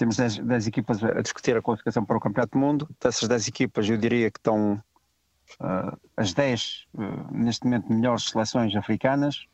[0.00, 2.88] temos 10, equipas a discutir a qualificação para o Campeonato do Mundo.
[2.98, 4.82] Dessas 10 equipas, eu diria que estão
[5.60, 9.44] uh, as 10, uh, neste momento, melhores seleções africanas,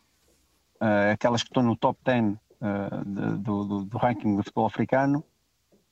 [0.81, 5.25] uh, aquelas que estão no top 10 de, do, do, do, ranking do futebol africano.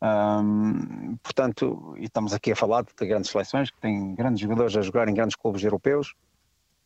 [0.01, 4.83] Um, portanto, e estamos aqui a falar de grandes seleções que têm grandes jogadores a
[4.83, 6.15] jogar em grandes clubes europeus.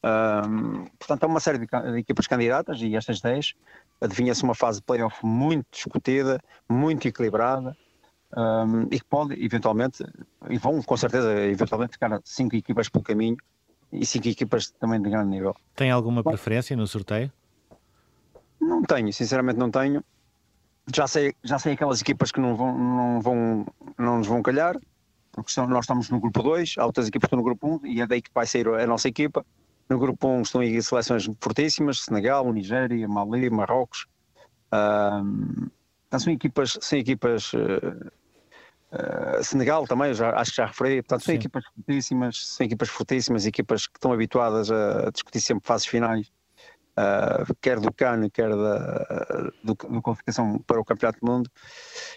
[0.04, 3.54] Um, portanto, há uma série de, de equipas candidatas e estas 10
[4.00, 7.76] adivinha-se uma fase de playoff muito discutida, muito equilibrada
[8.36, 10.04] um, e que pode eventualmente,
[10.48, 13.36] e vão com certeza eventualmente ficar cinco equipas pelo caminho
[13.92, 15.56] e cinco equipas também de grande nível.
[15.74, 17.32] Tem alguma preferência no sorteio?
[18.60, 20.04] Não tenho, sinceramente não tenho.
[20.94, 23.66] Já sei, já sei aquelas equipas que não vão, não vão,
[23.98, 24.76] não nos vão calhar,
[25.32, 27.86] porque nós estamos no grupo 2, há outras equipas que estão no grupo 1 um,
[27.86, 29.44] e é daí que vai sair a nossa equipa.
[29.88, 34.06] No grupo 1 estão aí seleções fortíssimas, Senegal, Nigéria, Mali, Marrocos.
[36.08, 38.10] Então são equipas, são equipas uh,
[38.92, 41.38] uh, Senegal também, já, acho que já referi, portanto são Sim.
[41.38, 46.30] equipas fortíssimas, são equipas fortíssimas, equipas que estão habituadas a, discutir sempre fases finais,
[46.98, 51.50] uh, quer do CAN, quer da do, do qualificação para o Campeonato do Mundo,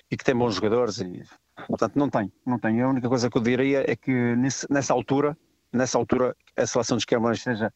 [0.10, 1.24] e que têm bons jogadores, e
[1.68, 2.82] portanto não tem, não tem.
[2.82, 5.38] A única coisa que eu diria é que nesse, nessa altura
[5.72, 7.74] nessa altura a seleção dos Camarões esteja,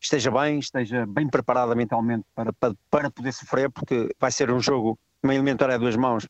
[0.00, 4.60] esteja bem, esteja bem preparada mentalmente para, para, para poder sofrer, porque vai ser um
[4.60, 6.26] jogo, uma elementar a duas mãos,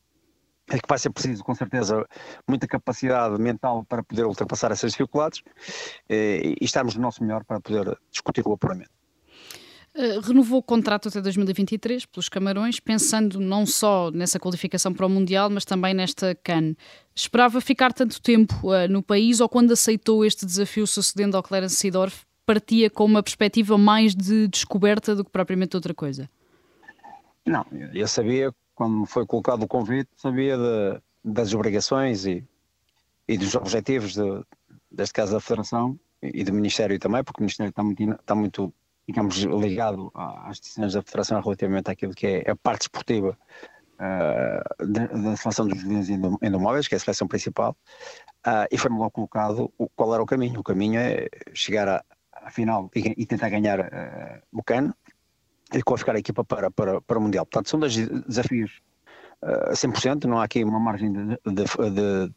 [0.69, 2.05] é que vai ser preciso, com certeza,
[2.47, 5.41] muita capacidade mental para poder ultrapassar essas dificuldades
[6.09, 8.96] e, e estarmos no nosso melhor para poder discutir o apuramento.
[9.97, 15.09] Eh, renovou o contrato até 2023 pelos Camarões, pensando não só nessa qualificação para o
[15.09, 16.75] Mundial, mas também nesta CAN.
[17.15, 21.77] Esperava ficar tanto tempo uh, no país ou quando aceitou este desafio sucedendo ao Clarence
[21.77, 26.29] Seedorf, partia com uma perspectiva mais de descoberta do que propriamente outra coisa?
[27.43, 32.47] Não, eu sabia, quando foi colocado o convite, sabia de, das obrigações e,
[33.27, 34.43] e dos objetivos, de,
[34.91, 38.71] deste caso da Federação e do Ministério também, porque o Ministério está muito, está muito
[39.07, 43.37] digamos, ligado às decisões da Federação relativamente àquilo que é a parte esportiva
[43.97, 46.09] uh, da, seleção dos juvenis
[46.41, 47.75] endomóveis, que é a seleção principal,
[48.45, 50.59] uh, e foi-me logo colocado o, qual era o caminho.
[50.59, 54.93] O caminho é chegar à, à final e, e, tentar ganhar uh, o CAN
[55.73, 57.45] e qualificar a equipa para, para, para o Mundial.
[57.45, 58.81] Portanto, são dois desafios
[59.41, 62.33] uh, 100%, não há aqui uma margem de, de, de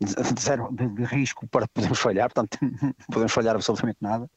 [0.00, 2.58] de, zero, de, de, risco para podermos falhar, portanto,
[3.06, 4.28] podemos falhar absolutamente nada.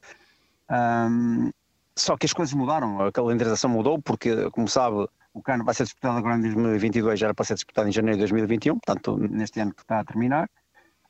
[0.70, 1.52] Um,
[1.98, 5.84] só que as coisas mudaram, a calendarização mudou, porque, como sabe, o CAN vai ser
[5.84, 9.60] disputado agora em 2022, já era para ser disputado em janeiro de 2021, portanto, neste
[9.60, 10.50] ano que está a terminar.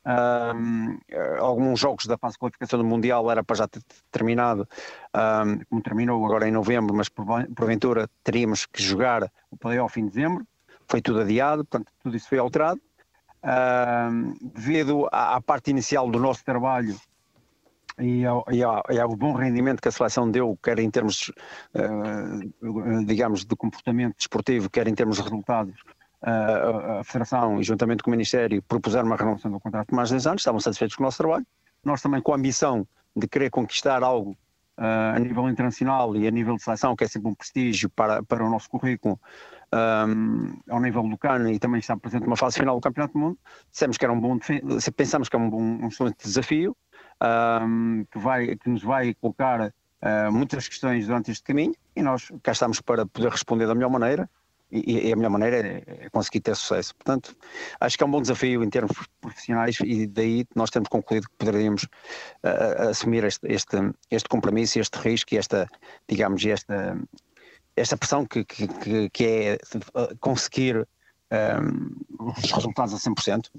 [0.06, 1.00] Um,
[1.40, 4.68] alguns jogos da fase de qualificação do Mundial era para já ter terminado,
[5.16, 10.46] um, como terminou agora em novembro, mas porventura teríamos que jogar o playoff em dezembro.
[10.88, 12.80] Foi tudo adiado, portanto, tudo isso foi alterado.
[13.44, 16.96] Um, devido à, à parte inicial do nosso trabalho,
[18.00, 21.32] e ao, e, ao, e ao, bom rendimento que a seleção deu, quer em termos,
[21.74, 25.76] uh, digamos, de comportamento desportivo, quer em termos de resultados,
[26.22, 30.28] uh, a Federação, juntamente com o Ministério, propuseram uma renovação do contrato de mais 10
[30.28, 31.46] anos, estavam satisfeitos com o nosso trabalho.
[31.84, 34.32] Nós também com a ambição de querer conquistar algo
[34.78, 38.22] uh, a nível internacional e a nível de seleção, que é sempre um prestígio para,
[38.24, 39.20] para o nosso currículo,
[39.74, 43.20] um, ao nível do CAN e também está presente numa fase final do Campeonato do
[43.20, 43.38] Mundo,
[43.72, 44.38] dissemos que era um bom,
[44.96, 46.76] pensamos que é um bom um excelente desafio,
[47.22, 52.32] um, que, vai, que nos vai colocar uh, muitas questões durante este caminho e nós
[52.44, 54.30] cá estamos para poder responder da melhor maneira
[54.72, 56.96] e, a melhor maneira é, é, conseguir ter sucesso.
[56.96, 57.36] Portanto,
[57.80, 61.36] acho que é um bom desafio em termos profissionais e daí nós temos concluído que
[61.38, 63.78] poderíamos uh, assumir este, este,
[64.12, 65.70] este compromisso, este risco e esta,
[66.10, 66.98] digamos, esta,
[67.76, 69.58] esta pressão que, que, que é
[70.20, 70.88] conseguir
[71.32, 73.50] um, os resultados a 100%,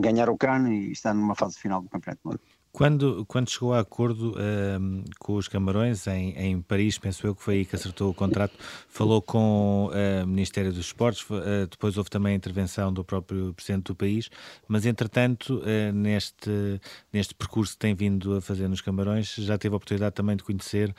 [0.00, 2.40] ganhar o CAN e estar numa fase final do Campeonato do Mundo.
[2.72, 7.42] Quando, quando chegou a acordo uh, com os Camarões, em, em Paris, penso eu que
[7.42, 8.54] foi aí que acertou o contrato,
[8.88, 13.52] falou com uh, o Ministério dos Esportes, uh, depois houve também a intervenção do próprio
[13.54, 14.30] Presidente do país,
[14.68, 16.80] mas entretanto, eh, neste,
[17.12, 20.44] neste percurso que tem vindo a fazer nos Camarões, já teve a oportunidade também de
[20.44, 20.94] conhecer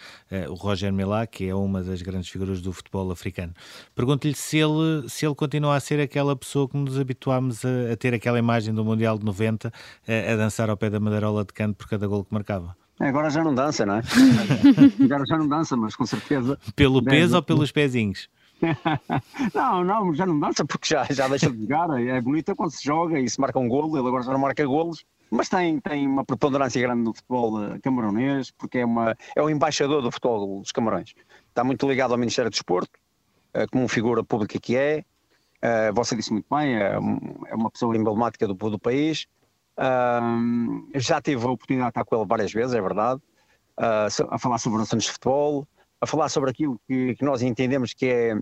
[0.49, 3.53] o Roger Milá, que é uma das grandes figuras do futebol africano.
[3.95, 7.95] Pergunto-lhe se ele, se ele continua a ser aquela pessoa que nos habituámos a, a
[7.95, 9.71] ter aquela imagem do Mundial de 90,
[10.07, 12.75] a dançar ao pé da madeirola de canto por cada gol que marcava.
[12.99, 14.01] É, agora já não dança, não é?
[15.03, 16.59] agora já não dança, mas com certeza.
[16.75, 18.29] Pelo peso ou pelos pezinhos?
[19.53, 21.89] não, não, já não dança porque já, já deixa de jogar.
[21.99, 24.65] É bonito quando se joga e se marca um golo, ele agora já não marca
[24.65, 29.41] golos, mas tem, tem uma preponderância grande no futebol eh, camaronês, porque é, uma, é
[29.41, 31.13] o embaixador do futebol dos Camarões.
[31.49, 32.99] Está muito ligado ao Ministério do Desporto,
[33.53, 35.03] eh, como figura pública que é.
[35.61, 36.93] Eh, você disse muito bem, é,
[37.47, 39.27] é uma pessoa emblemática do, do país
[39.79, 43.21] um, já tive a oportunidade de estar com ele várias vezes, é verdade,
[43.79, 45.67] uh, a falar sobre assuntos de futebol,
[45.99, 48.39] a falar sobre aquilo que, que nós entendemos que é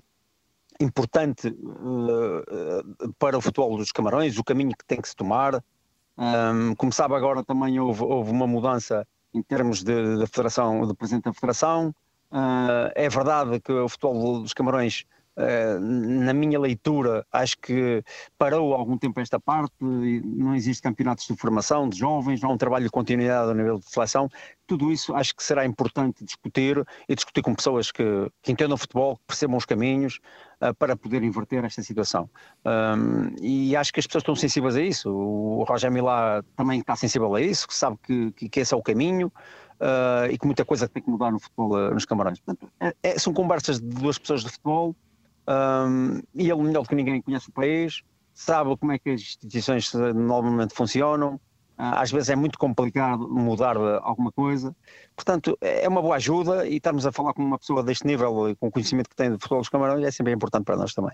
[0.80, 5.64] importante uh, para o futebol dos Camarões, o caminho que tem que se tomar.
[6.18, 10.96] Um, como sabe, agora também houve, houve uma mudança em termos de, de federação, do
[10.96, 11.94] presidente da federação.
[12.32, 15.06] Uh, é verdade que o futebol dos Camarões
[15.80, 18.04] na minha leitura, acho que
[18.38, 22.58] parou algum tempo esta parte, não existe campeonatos de formação de jovens, não há um
[22.58, 24.30] trabalho de continuidade a nível de seleção.
[24.68, 28.04] Tudo isso acho que será importante discutir e discutir com pessoas que,
[28.42, 30.20] que entendam futebol, que percebam os caminhos
[30.62, 32.30] uh, para poder inverter esta situação.
[32.66, 35.10] Um, e acho que as pessoas estão sensíveis a isso.
[35.10, 38.78] O Roger Milá também está sensível a isso, que sabe que, que, que esse é
[38.78, 39.32] o caminho.
[39.82, 42.38] Uh, e que muita coisa tem que mudar no futebol nos Camarões.
[42.42, 44.94] Portanto, é, é, são conversas de duas pessoas de futebol
[45.50, 49.22] um, e ele, melhor do que ninguém, conhece o país, sabe como é que as
[49.22, 51.40] instituições normalmente funcionam.
[51.82, 54.76] Ah, às vezes é muito complicado mudar alguma coisa.
[55.16, 58.56] Portanto, é uma boa ajuda e estarmos a falar com uma pessoa deste nível e
[58.58, 61.14] com o conhecimento que tem de futebol dos Camarões é sempre importante para nós também.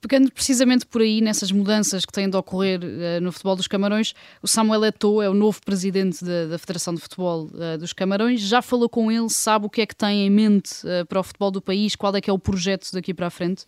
[0.00, 4.14] Pegando precisamente por aí nessas mudanças que têm de ocorrer uh, no futebol dos Camarões,
[4.40, 8.40] o Samuel Eto'o é o novo presidente da, da Federação de Futebol uh, dos Camarões.
[8.40, 11.22] Já falou com ele, sabe o que é que tem em mente uh, para o
[11.24, 11.96] futebol do país?
[11.96, 13.66] Qual é que é o projeto daqui para a frente?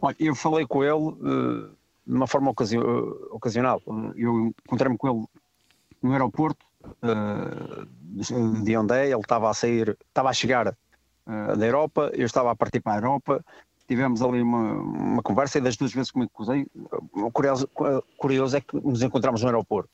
[0.00, 1.70] Olha, eu falei com ele
[2.06, 2.78] de uma forma ocasi
[3.30, 3.80] ocasional.
[4.16, 5.26] Eu encontrei-me com ele
[6.02, 6.66] no aeroporto
[8.64, 10.76] de onde é, ele estava a sair, estava a chegar
[11.26, 13.44] da Europa, eu estava a partir para a Europa
[13.92, 16.28] tivemos ali uma, uma conversa e das duas vezes que me
[17.14, 17.68] o curioso,
[18.16, 19.90] curioso é que nos encontramos no aeroporto.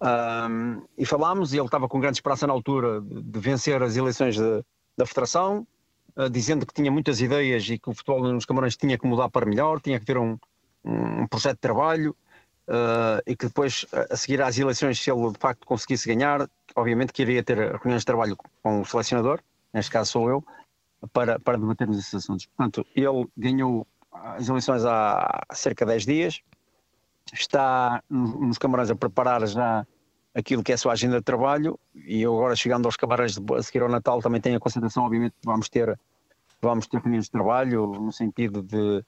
[0.00, 3.96] Um, e falámos, e ele estava com grande esperança na altura de, de vencer as
[3.96, 4.64] eleições de,
[4.96, 5.66] da Federação,
[6.16, 9.28] uh, dizendo que tinha muitas ideias e que o futebol nos Camarões tinha que mudar
[9.28, 10.38] para melhor, tinha que ter um,
[10.84, 12.14] um projeto de trabalho,
[12.68, 17.12] uh, e que depois, a seguir às eleições, se ele de facto conseguisse ganhar, obviamente
[17.12, 19.40] que iria ter reuniões de trabalho com o selecionador,
[19.72, 20.44] neste caso sou eu,
[21.12, 22.46] para, para debatermos esses assuntos.
[22.46, 26.40] Portanto, ele ganhou as eleições há cerca de 10 dias,
[27.32, 29.86] está nos camarões a preparar já
[30.34, 33.62] aquilo que é a sua agenda de trabalho e eu agora chegando aos camarões a
[33.62, 35.98] seguir ao Natal também tenho a concentração, obviamente vamos ter
[36.62, 39.04] vamos ter de trabalho no sentido de,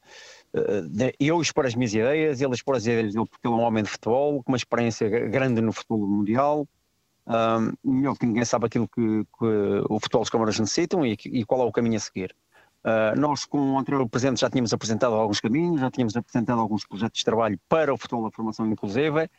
[0.91, 3.61] de eu expor as minhas ideias, ele expor as ideias dele porque ele é um
[3.61, 6.69] homem de futebol, com uma experiência grande no futebol mundial,
[7.27, 11.45] um, melhor que ninguém sabe aquilo que, que o futebol dos Câmaras necessitam e, e,
[11.45, 12.35] qual é o caminho a seguir.
[12.85, 16.87] Uh, nós, com o anterior presidente, já tínhamos apresentado alguns caminhos, já tínhamos apresentado alguns
[16.87, 19.31] projetos de trabalho para o futebol da formação inclusiva.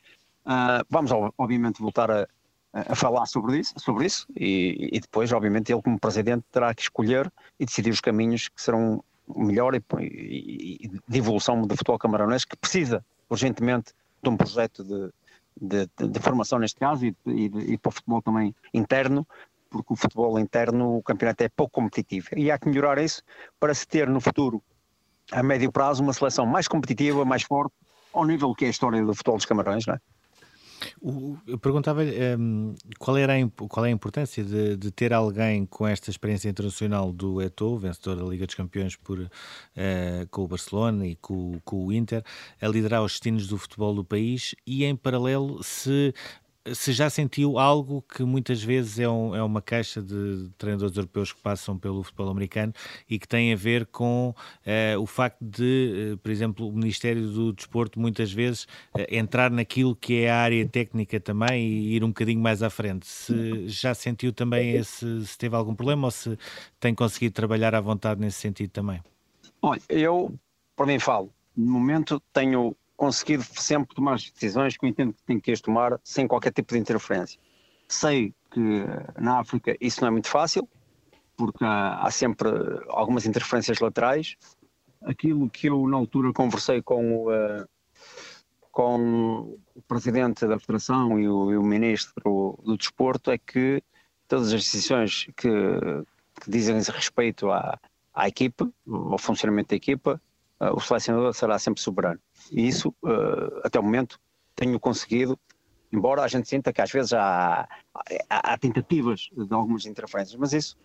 [0.45, 2.28] Uh, vamos, obviamente, voltar a,
[2.75, 6.82] a, falar sobre isso, sobre isso e, e, depois, obviamente, ele, como presidente, terá que
[6.82, 9.01] escolher e decidir os caminhos que serão
[9.34, 15.09] melhor e, e, de evolução do futebol camaronês, que precisa urgentemente de um projeto de,
[15.59, 19.26] de, de, de formação neste caso e, e, e, para o futebol também interno,
[19.69, 23.23] porque o futebol interno, o campeonato é pouco competitivo e há que melhorar isso
[23.57, 24.61] para se ter no futuro,
[25.32, 27.73] a médio prazo, uma seleção mais competitiva, mais forte,
[28.13, 29.99] ao nível que é a história do futebol dos Camarões, não é?
[31.47, 35.88] Eu perguntava-lhe um, qual, era a, qual é a importância de, de, ter alguém com
[35.88, 39.30] esta experiência internacional do Eto'o, vencedor da Liga dos Campeões por, uh,
[40.32, 42.23] com o Barcelona e com, com, o Inter,
[42.61, 46.13] a liderar os destinos do futebol do país e, em paralelo, se
[46.74, 51.32] se já sentiu algo que muitas vezes é, um, é, uma caixa de treinadores europeus
[51.32, 52.74] que passam pelo futebol americano
[53.09, 57.28] e que tem a ver com uh, o facto de, uh, por exemplo, o Ministério
[57.28, 58.63] do Desporto muitas vezes
[58.95, 62.70] uh, entrar naquilo que é a área técnica também e ir um bocadinho mais à
[62.70, 63.05] frente.
[63.05, 66.38] Se já sentiu também esse, se teve algum problema ou se
[66.80, 69.01] tem conseguido trabalhar à vontade nesse sentido também?
[69.61, 70.34] Olha, eu,
[70.76, 75.23] por mim falo, no momento tenho conseguido sempre tomar as decisões que eu entendo que
[75.23, 77.39] tenho que as tomar sem qualquer tipo de interferência.
[77.87, 78.85] Sei que
[79.19, 80.67] na África isso não é muito fácil,
[81.35, 82.49] porque há, sempre
[82.89, 84.35] algumas interferências laterais.
[85.01, 87.67] Aquilo que eu na altura conversei com o, uh,
[88.71, 93.83] com o presidente da federação e o, e o ministro do desporto é que
[94.27, 95.49] todas as decisões que,
[96.41, 97.79] que dizem respeito à,
[98.13, 100.19] à equipa, ao funcionamento da equipa,
[100.60, 102.20] o selecionador será sempre soberano.
[102.51, 104.20] E isso, uh, até o momento,
[104.56, 105.38] tenho conseguido,
[105.91, 107.68] embora a gente sinta que às vezes há,
[108.30, 110.78] há, há tentativas de algumas interferências, mas isso,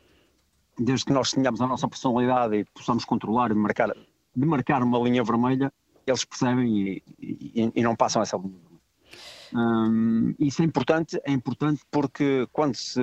[0.78, 3.94] desde que nós tenhamos a nossa personalidade e possamos controlar e marcar,
[4.34, 5.72] de marcar uma linha vermelha,
[6.06, 8.70] eles percebem e, e, e não passam essa linha vermelha.
[9.52, 13.00] Um, isso é importante, é importante porque quando se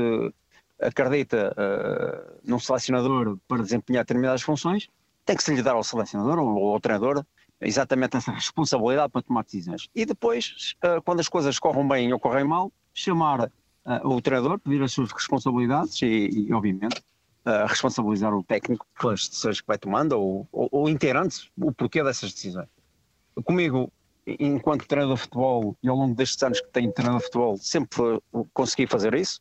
[0.79, 4.89] acredita uh, num selecionador para desempenhar determinadas funções,
[5.27, 7.23] tem que se lhe dar ao selecionador ou ao treinador
[7.61, 9.89] exatamente essa responsabilidade para tomar decisões.
[9.93, 14.57] E depois, uh, quando as coisas corram bem ou correm mal, chamar uh, o treinador,
[14.57, 16.99] pedir as suas responsabilidades e, e obviamente,
[17.45, 22.01] uh, responsabilizar o técnico pelas decisões que vai tomando ou, ou, ou inteirando-se o porquê
[22.01, 22.69] dessas decisões.
[23.43, 23.91] Comigo,
[24.25, 28.21] enquanto treinador de futebol e ao longo destes anos que tenho treinador de futebol, sempre
[28.53, 29.39] consegui fazer isso.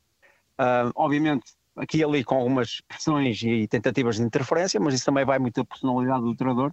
[0.95, 1.47] obviamente,
[1.77, 5.57] aqui e ali com algumas pressões e tentativas de interferência, mas isso também vai muito
[5.57, 6.73] da personalidade do treinador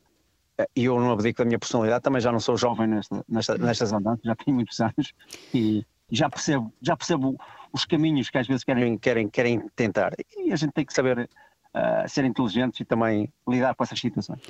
[0.75, 3.91] e eu não abdico da minha personalidade, também já não sou jovem nesta, nesta, nestas
[3.91, 5.13] andanças, já tenho muitos anos
[5.53, 7.35] e já percebo, já percebo
[7.71, 10.13] os caminhos que às vezes querem, querem, querem tentar.
[10.37, 11.27] E a gente tem que saber
[11.75, 14.41] uh, ser inteligentes e também lidar com essas situações.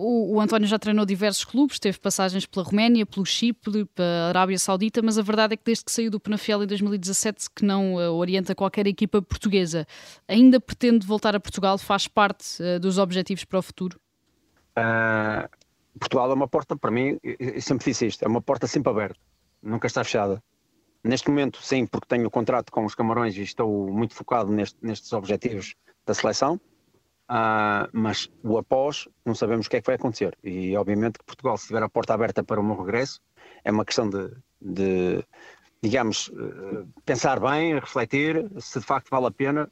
[0.00, 4.56] O, o, António já treinou diversos clubes, teve passagens pela Roménia, pelo Chipre, pela Arábia
[4.56, 7.94] Saudita, mas a verdade é que desde que saiu do Penafiel em 2017 que não
[7.96, 9.84] uh, orienta qualquer equipa portuguesa.
[10.28, 11.76] Ainda pretende voltar a Portugal?
[11.78, 13.98] Faz parte uh, dos objetivos para o futuro?
[14.78, 15.48] Uh,
[15.98, 19.18] Portugal é uma porta, para mim, eu sempre disse isto, é uma porta sempre aberta,
[19.60, 20.40] nunca está fechada.
[21.02, 24.76] Neste momento, sim, porque tenho o contrato com os Camarões e estou muito focado neste,
[24.80, 25.74] nestes objetivos
[26.08, 26.60] da seleção,
[27.30, 30.36] uh, mas o após não sabemos o que é que vai acontecer.
[30.42, 33.20] E obviamente que Portugal, se tiver a porta aberta para meu regresso,
[33.62, 34.30] é uma questão de,
[34.60, 35.24] de
[35.82, 39.70] digamos, uh, pensar bem, refletir se de facto vale a pena,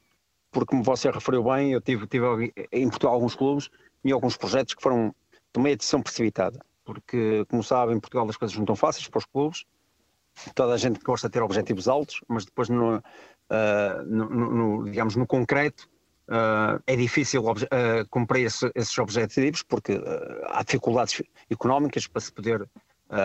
[0.51, 3.69] porque como você referiu bem, eu tive, tive em Portugal alguns clubes
[4.03, 5.13] e alguns projetos que foram
[5.51, 9.17] tomei a decisão precipitada, porque, como sabem, em Portugal as coisas não estão fáceis para
[9.17, 9.65] os clubes,
[10.53, 13.01] toda a gente gosta de ter objetivos altos, mas depois, no, uh,
[14.05, 15.89] no, no digamos, no concreto,
[16.29, 17.55] uh, é difícil uh,
[18.09, 20.01] cumprir esse, esses objetivos, porque
[20.47, 22.67] há dificuldades económicas para se poder,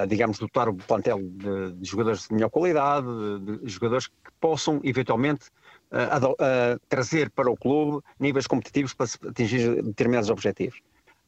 [0.08, 3.06] digamos, dotar o plantel de, de, jogadores de melhor qualidade,
[3.40, 5.46] de, de jogadores que possam, eventualmente,
[5.92, 10.80] uh, trazer para o clube níveis competitivos para atingir determinados objetivos.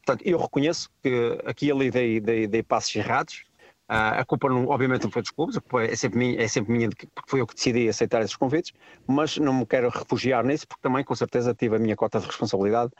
[0.04, 3.44] Portanto, eu reconheço que aqui ali dei, dei, dei passos errados.
[3.90, 5.58] Uh, a culpa, não, obviamente, não foi dos clubes,
[5.90, 8.72] é sempre minha, é sempre minha porque foi eu que decidi aceitar esses convites,
[9.06, 12.26] mas não me quero refugiar nisso, porque também, com certeza, tive a minha cota de
[12.26, 12.92] responsabilidade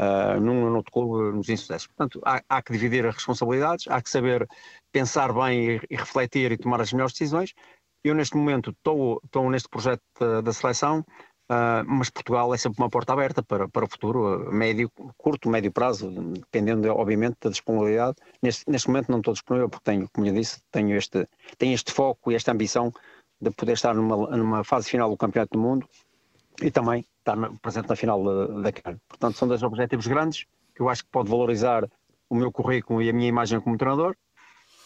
[0.00, 1.86] uh, num ou outro clube nos insucessos.
[1.86, 4.48] Portanto, há, há, que dividir as responsabilidades, há que saber
[4.90, 7.54] pensar bem e, e refletir e tomar as melhores decisões,
[8.04, 11.04] eu, neste momento, estou neste projeto da, da seleção,
[11.52, 15.70] uh, mas Portugal é sempre uma porta aberta para, para o futuro, médio, curto, médio
[15.70, 18.16] prazo, dependendo, obviamente, da disponibilidade.
[18.42, 21.28] Neste, neste momento não estou disponível porque tenho, como eu disse, tenho este,
[21.58, 22.92] tenho este foco e esta ambição
[23.40, 25.88] de poder estar numa, numa fase final do Campeonato do Mundo
[26.62, 28.72] e também estar presente na final da, da.
[29.08, 31.88] Portanto, são dois objetivos grandes que eu acho que pode valorizar
[32.28, 34.16] o meu currículo e a minha imagem como treinador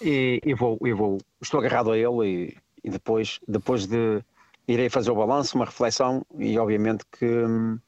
[0.00, 4.22] e, e vou, e vou, estou agarrado a ele e, e depois, depois de
[4.68, 7.78] irei fazer o balanço, uma reflexão e obviamente que hum,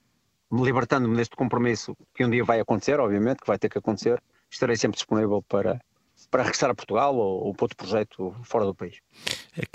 [0.53, 4.77] libertando-me deste compromisso que um dia vai acontecer, obviamente que vai ter que acontecer, estarei
[4.77, 5.81] sempre disponível para,
[6.31, 9.01] para regressar a Portugal ou, ou para outro projeto fora do país.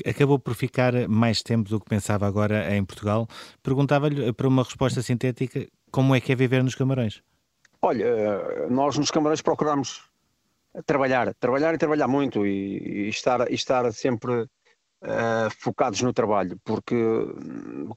[0.05, 3.27] Acabou por ficar mais tempo do que pensava agora em Portugal.
[3.61, 7.21] Perguntava-lhe, para uma resposta sintética, como é que é viver nos Camarões?
[7.81, 10.03] Olha, nós nos Camarões procuramos
[10.85, 14.47] trabalhar, trabalhar e trabalhar muito e, e estar, e estar sempre
[15.03, 16.95] uh, focados no trabalho, porque,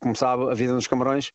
[0.01, 1.29] como sabe, a vida nos Camarões,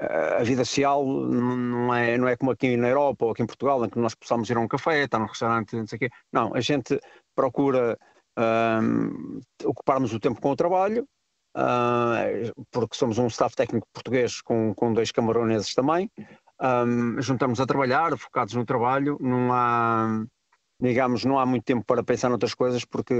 [0.00, 3.46] uh, a vida social não é, não é como aqui na Europa ou aqui em
[3.46, 6.00] Portugal, em que nós possamos ir a um café, estar num restaurante, não sei o
[6.00, 6.10] quê.
[6.32, 6.98] Não, a gente
[7.34, 7.98] procura
[8.82, 11.06] um, ocuparmos o tempo com o trabalho,
[11.56, 16.10] uh, porque somos um staff técnico português com, com dois camaroneses também.
[16.60, 20.24] Um, juntamos a trabalhar, focados no trabalho, não há,
[20.80, 23.14] digamos, não há muito tempo para pensar noutras coisas porque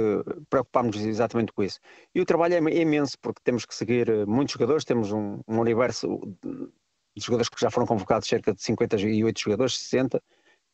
[0.49, 1.81] preocupamos exatamente com isso.
[2.15, 6.21] E o trabalho é imenso porque temos que seguir muitos jogadores, temos um, um universo
[6.43, 10.23] de jogadores que já foram convocados, cerca de 58 jogadores, 60,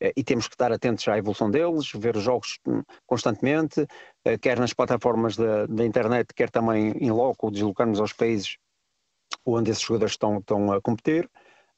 [0.01, 3.87] eh, e temos que estar atentos à evolução deles, ver os jogos hum, constantemente,
[4.24, 8.59] eh, quer nas plataformas da, da internet, quer também em loco, deslocarmos aos países
[9.47, 11.30] onde esses jogadores estão, estão a competir,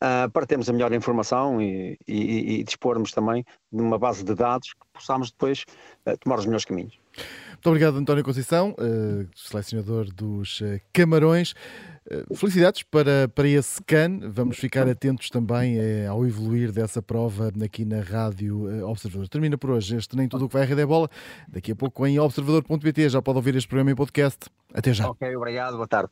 [0.02, 4.34] uh, para termos a melhor informação e, e, e, dispormos também de uma base de
[4.34, 5.64] dados que possamos depois
[6.06, 6.98] uh, tomar os melhores caminhos.
[7.52, 11.54] Muito obrigado, António Conceição, uh, selecionador dos Camarões.
[12.34, 14.20] Felicidades para, para esse CAN.
[14.30, 19.28] Vamos ficar atentos também eh, ao evoluir dessa prova aqui na Rádio eh, Observador.
[19.28, 21.10] Termina por hoje este Nem Tudo o que vai Rede é Bola.
[21.48, 24.38] Daqui a pouco em observador.pt já pode ouvir este programa em podcast.
[24.72, 25.08] Até já.
[25.08, 25.74] Ok, obrigado.
[25.74, 26.10] Boa tarde.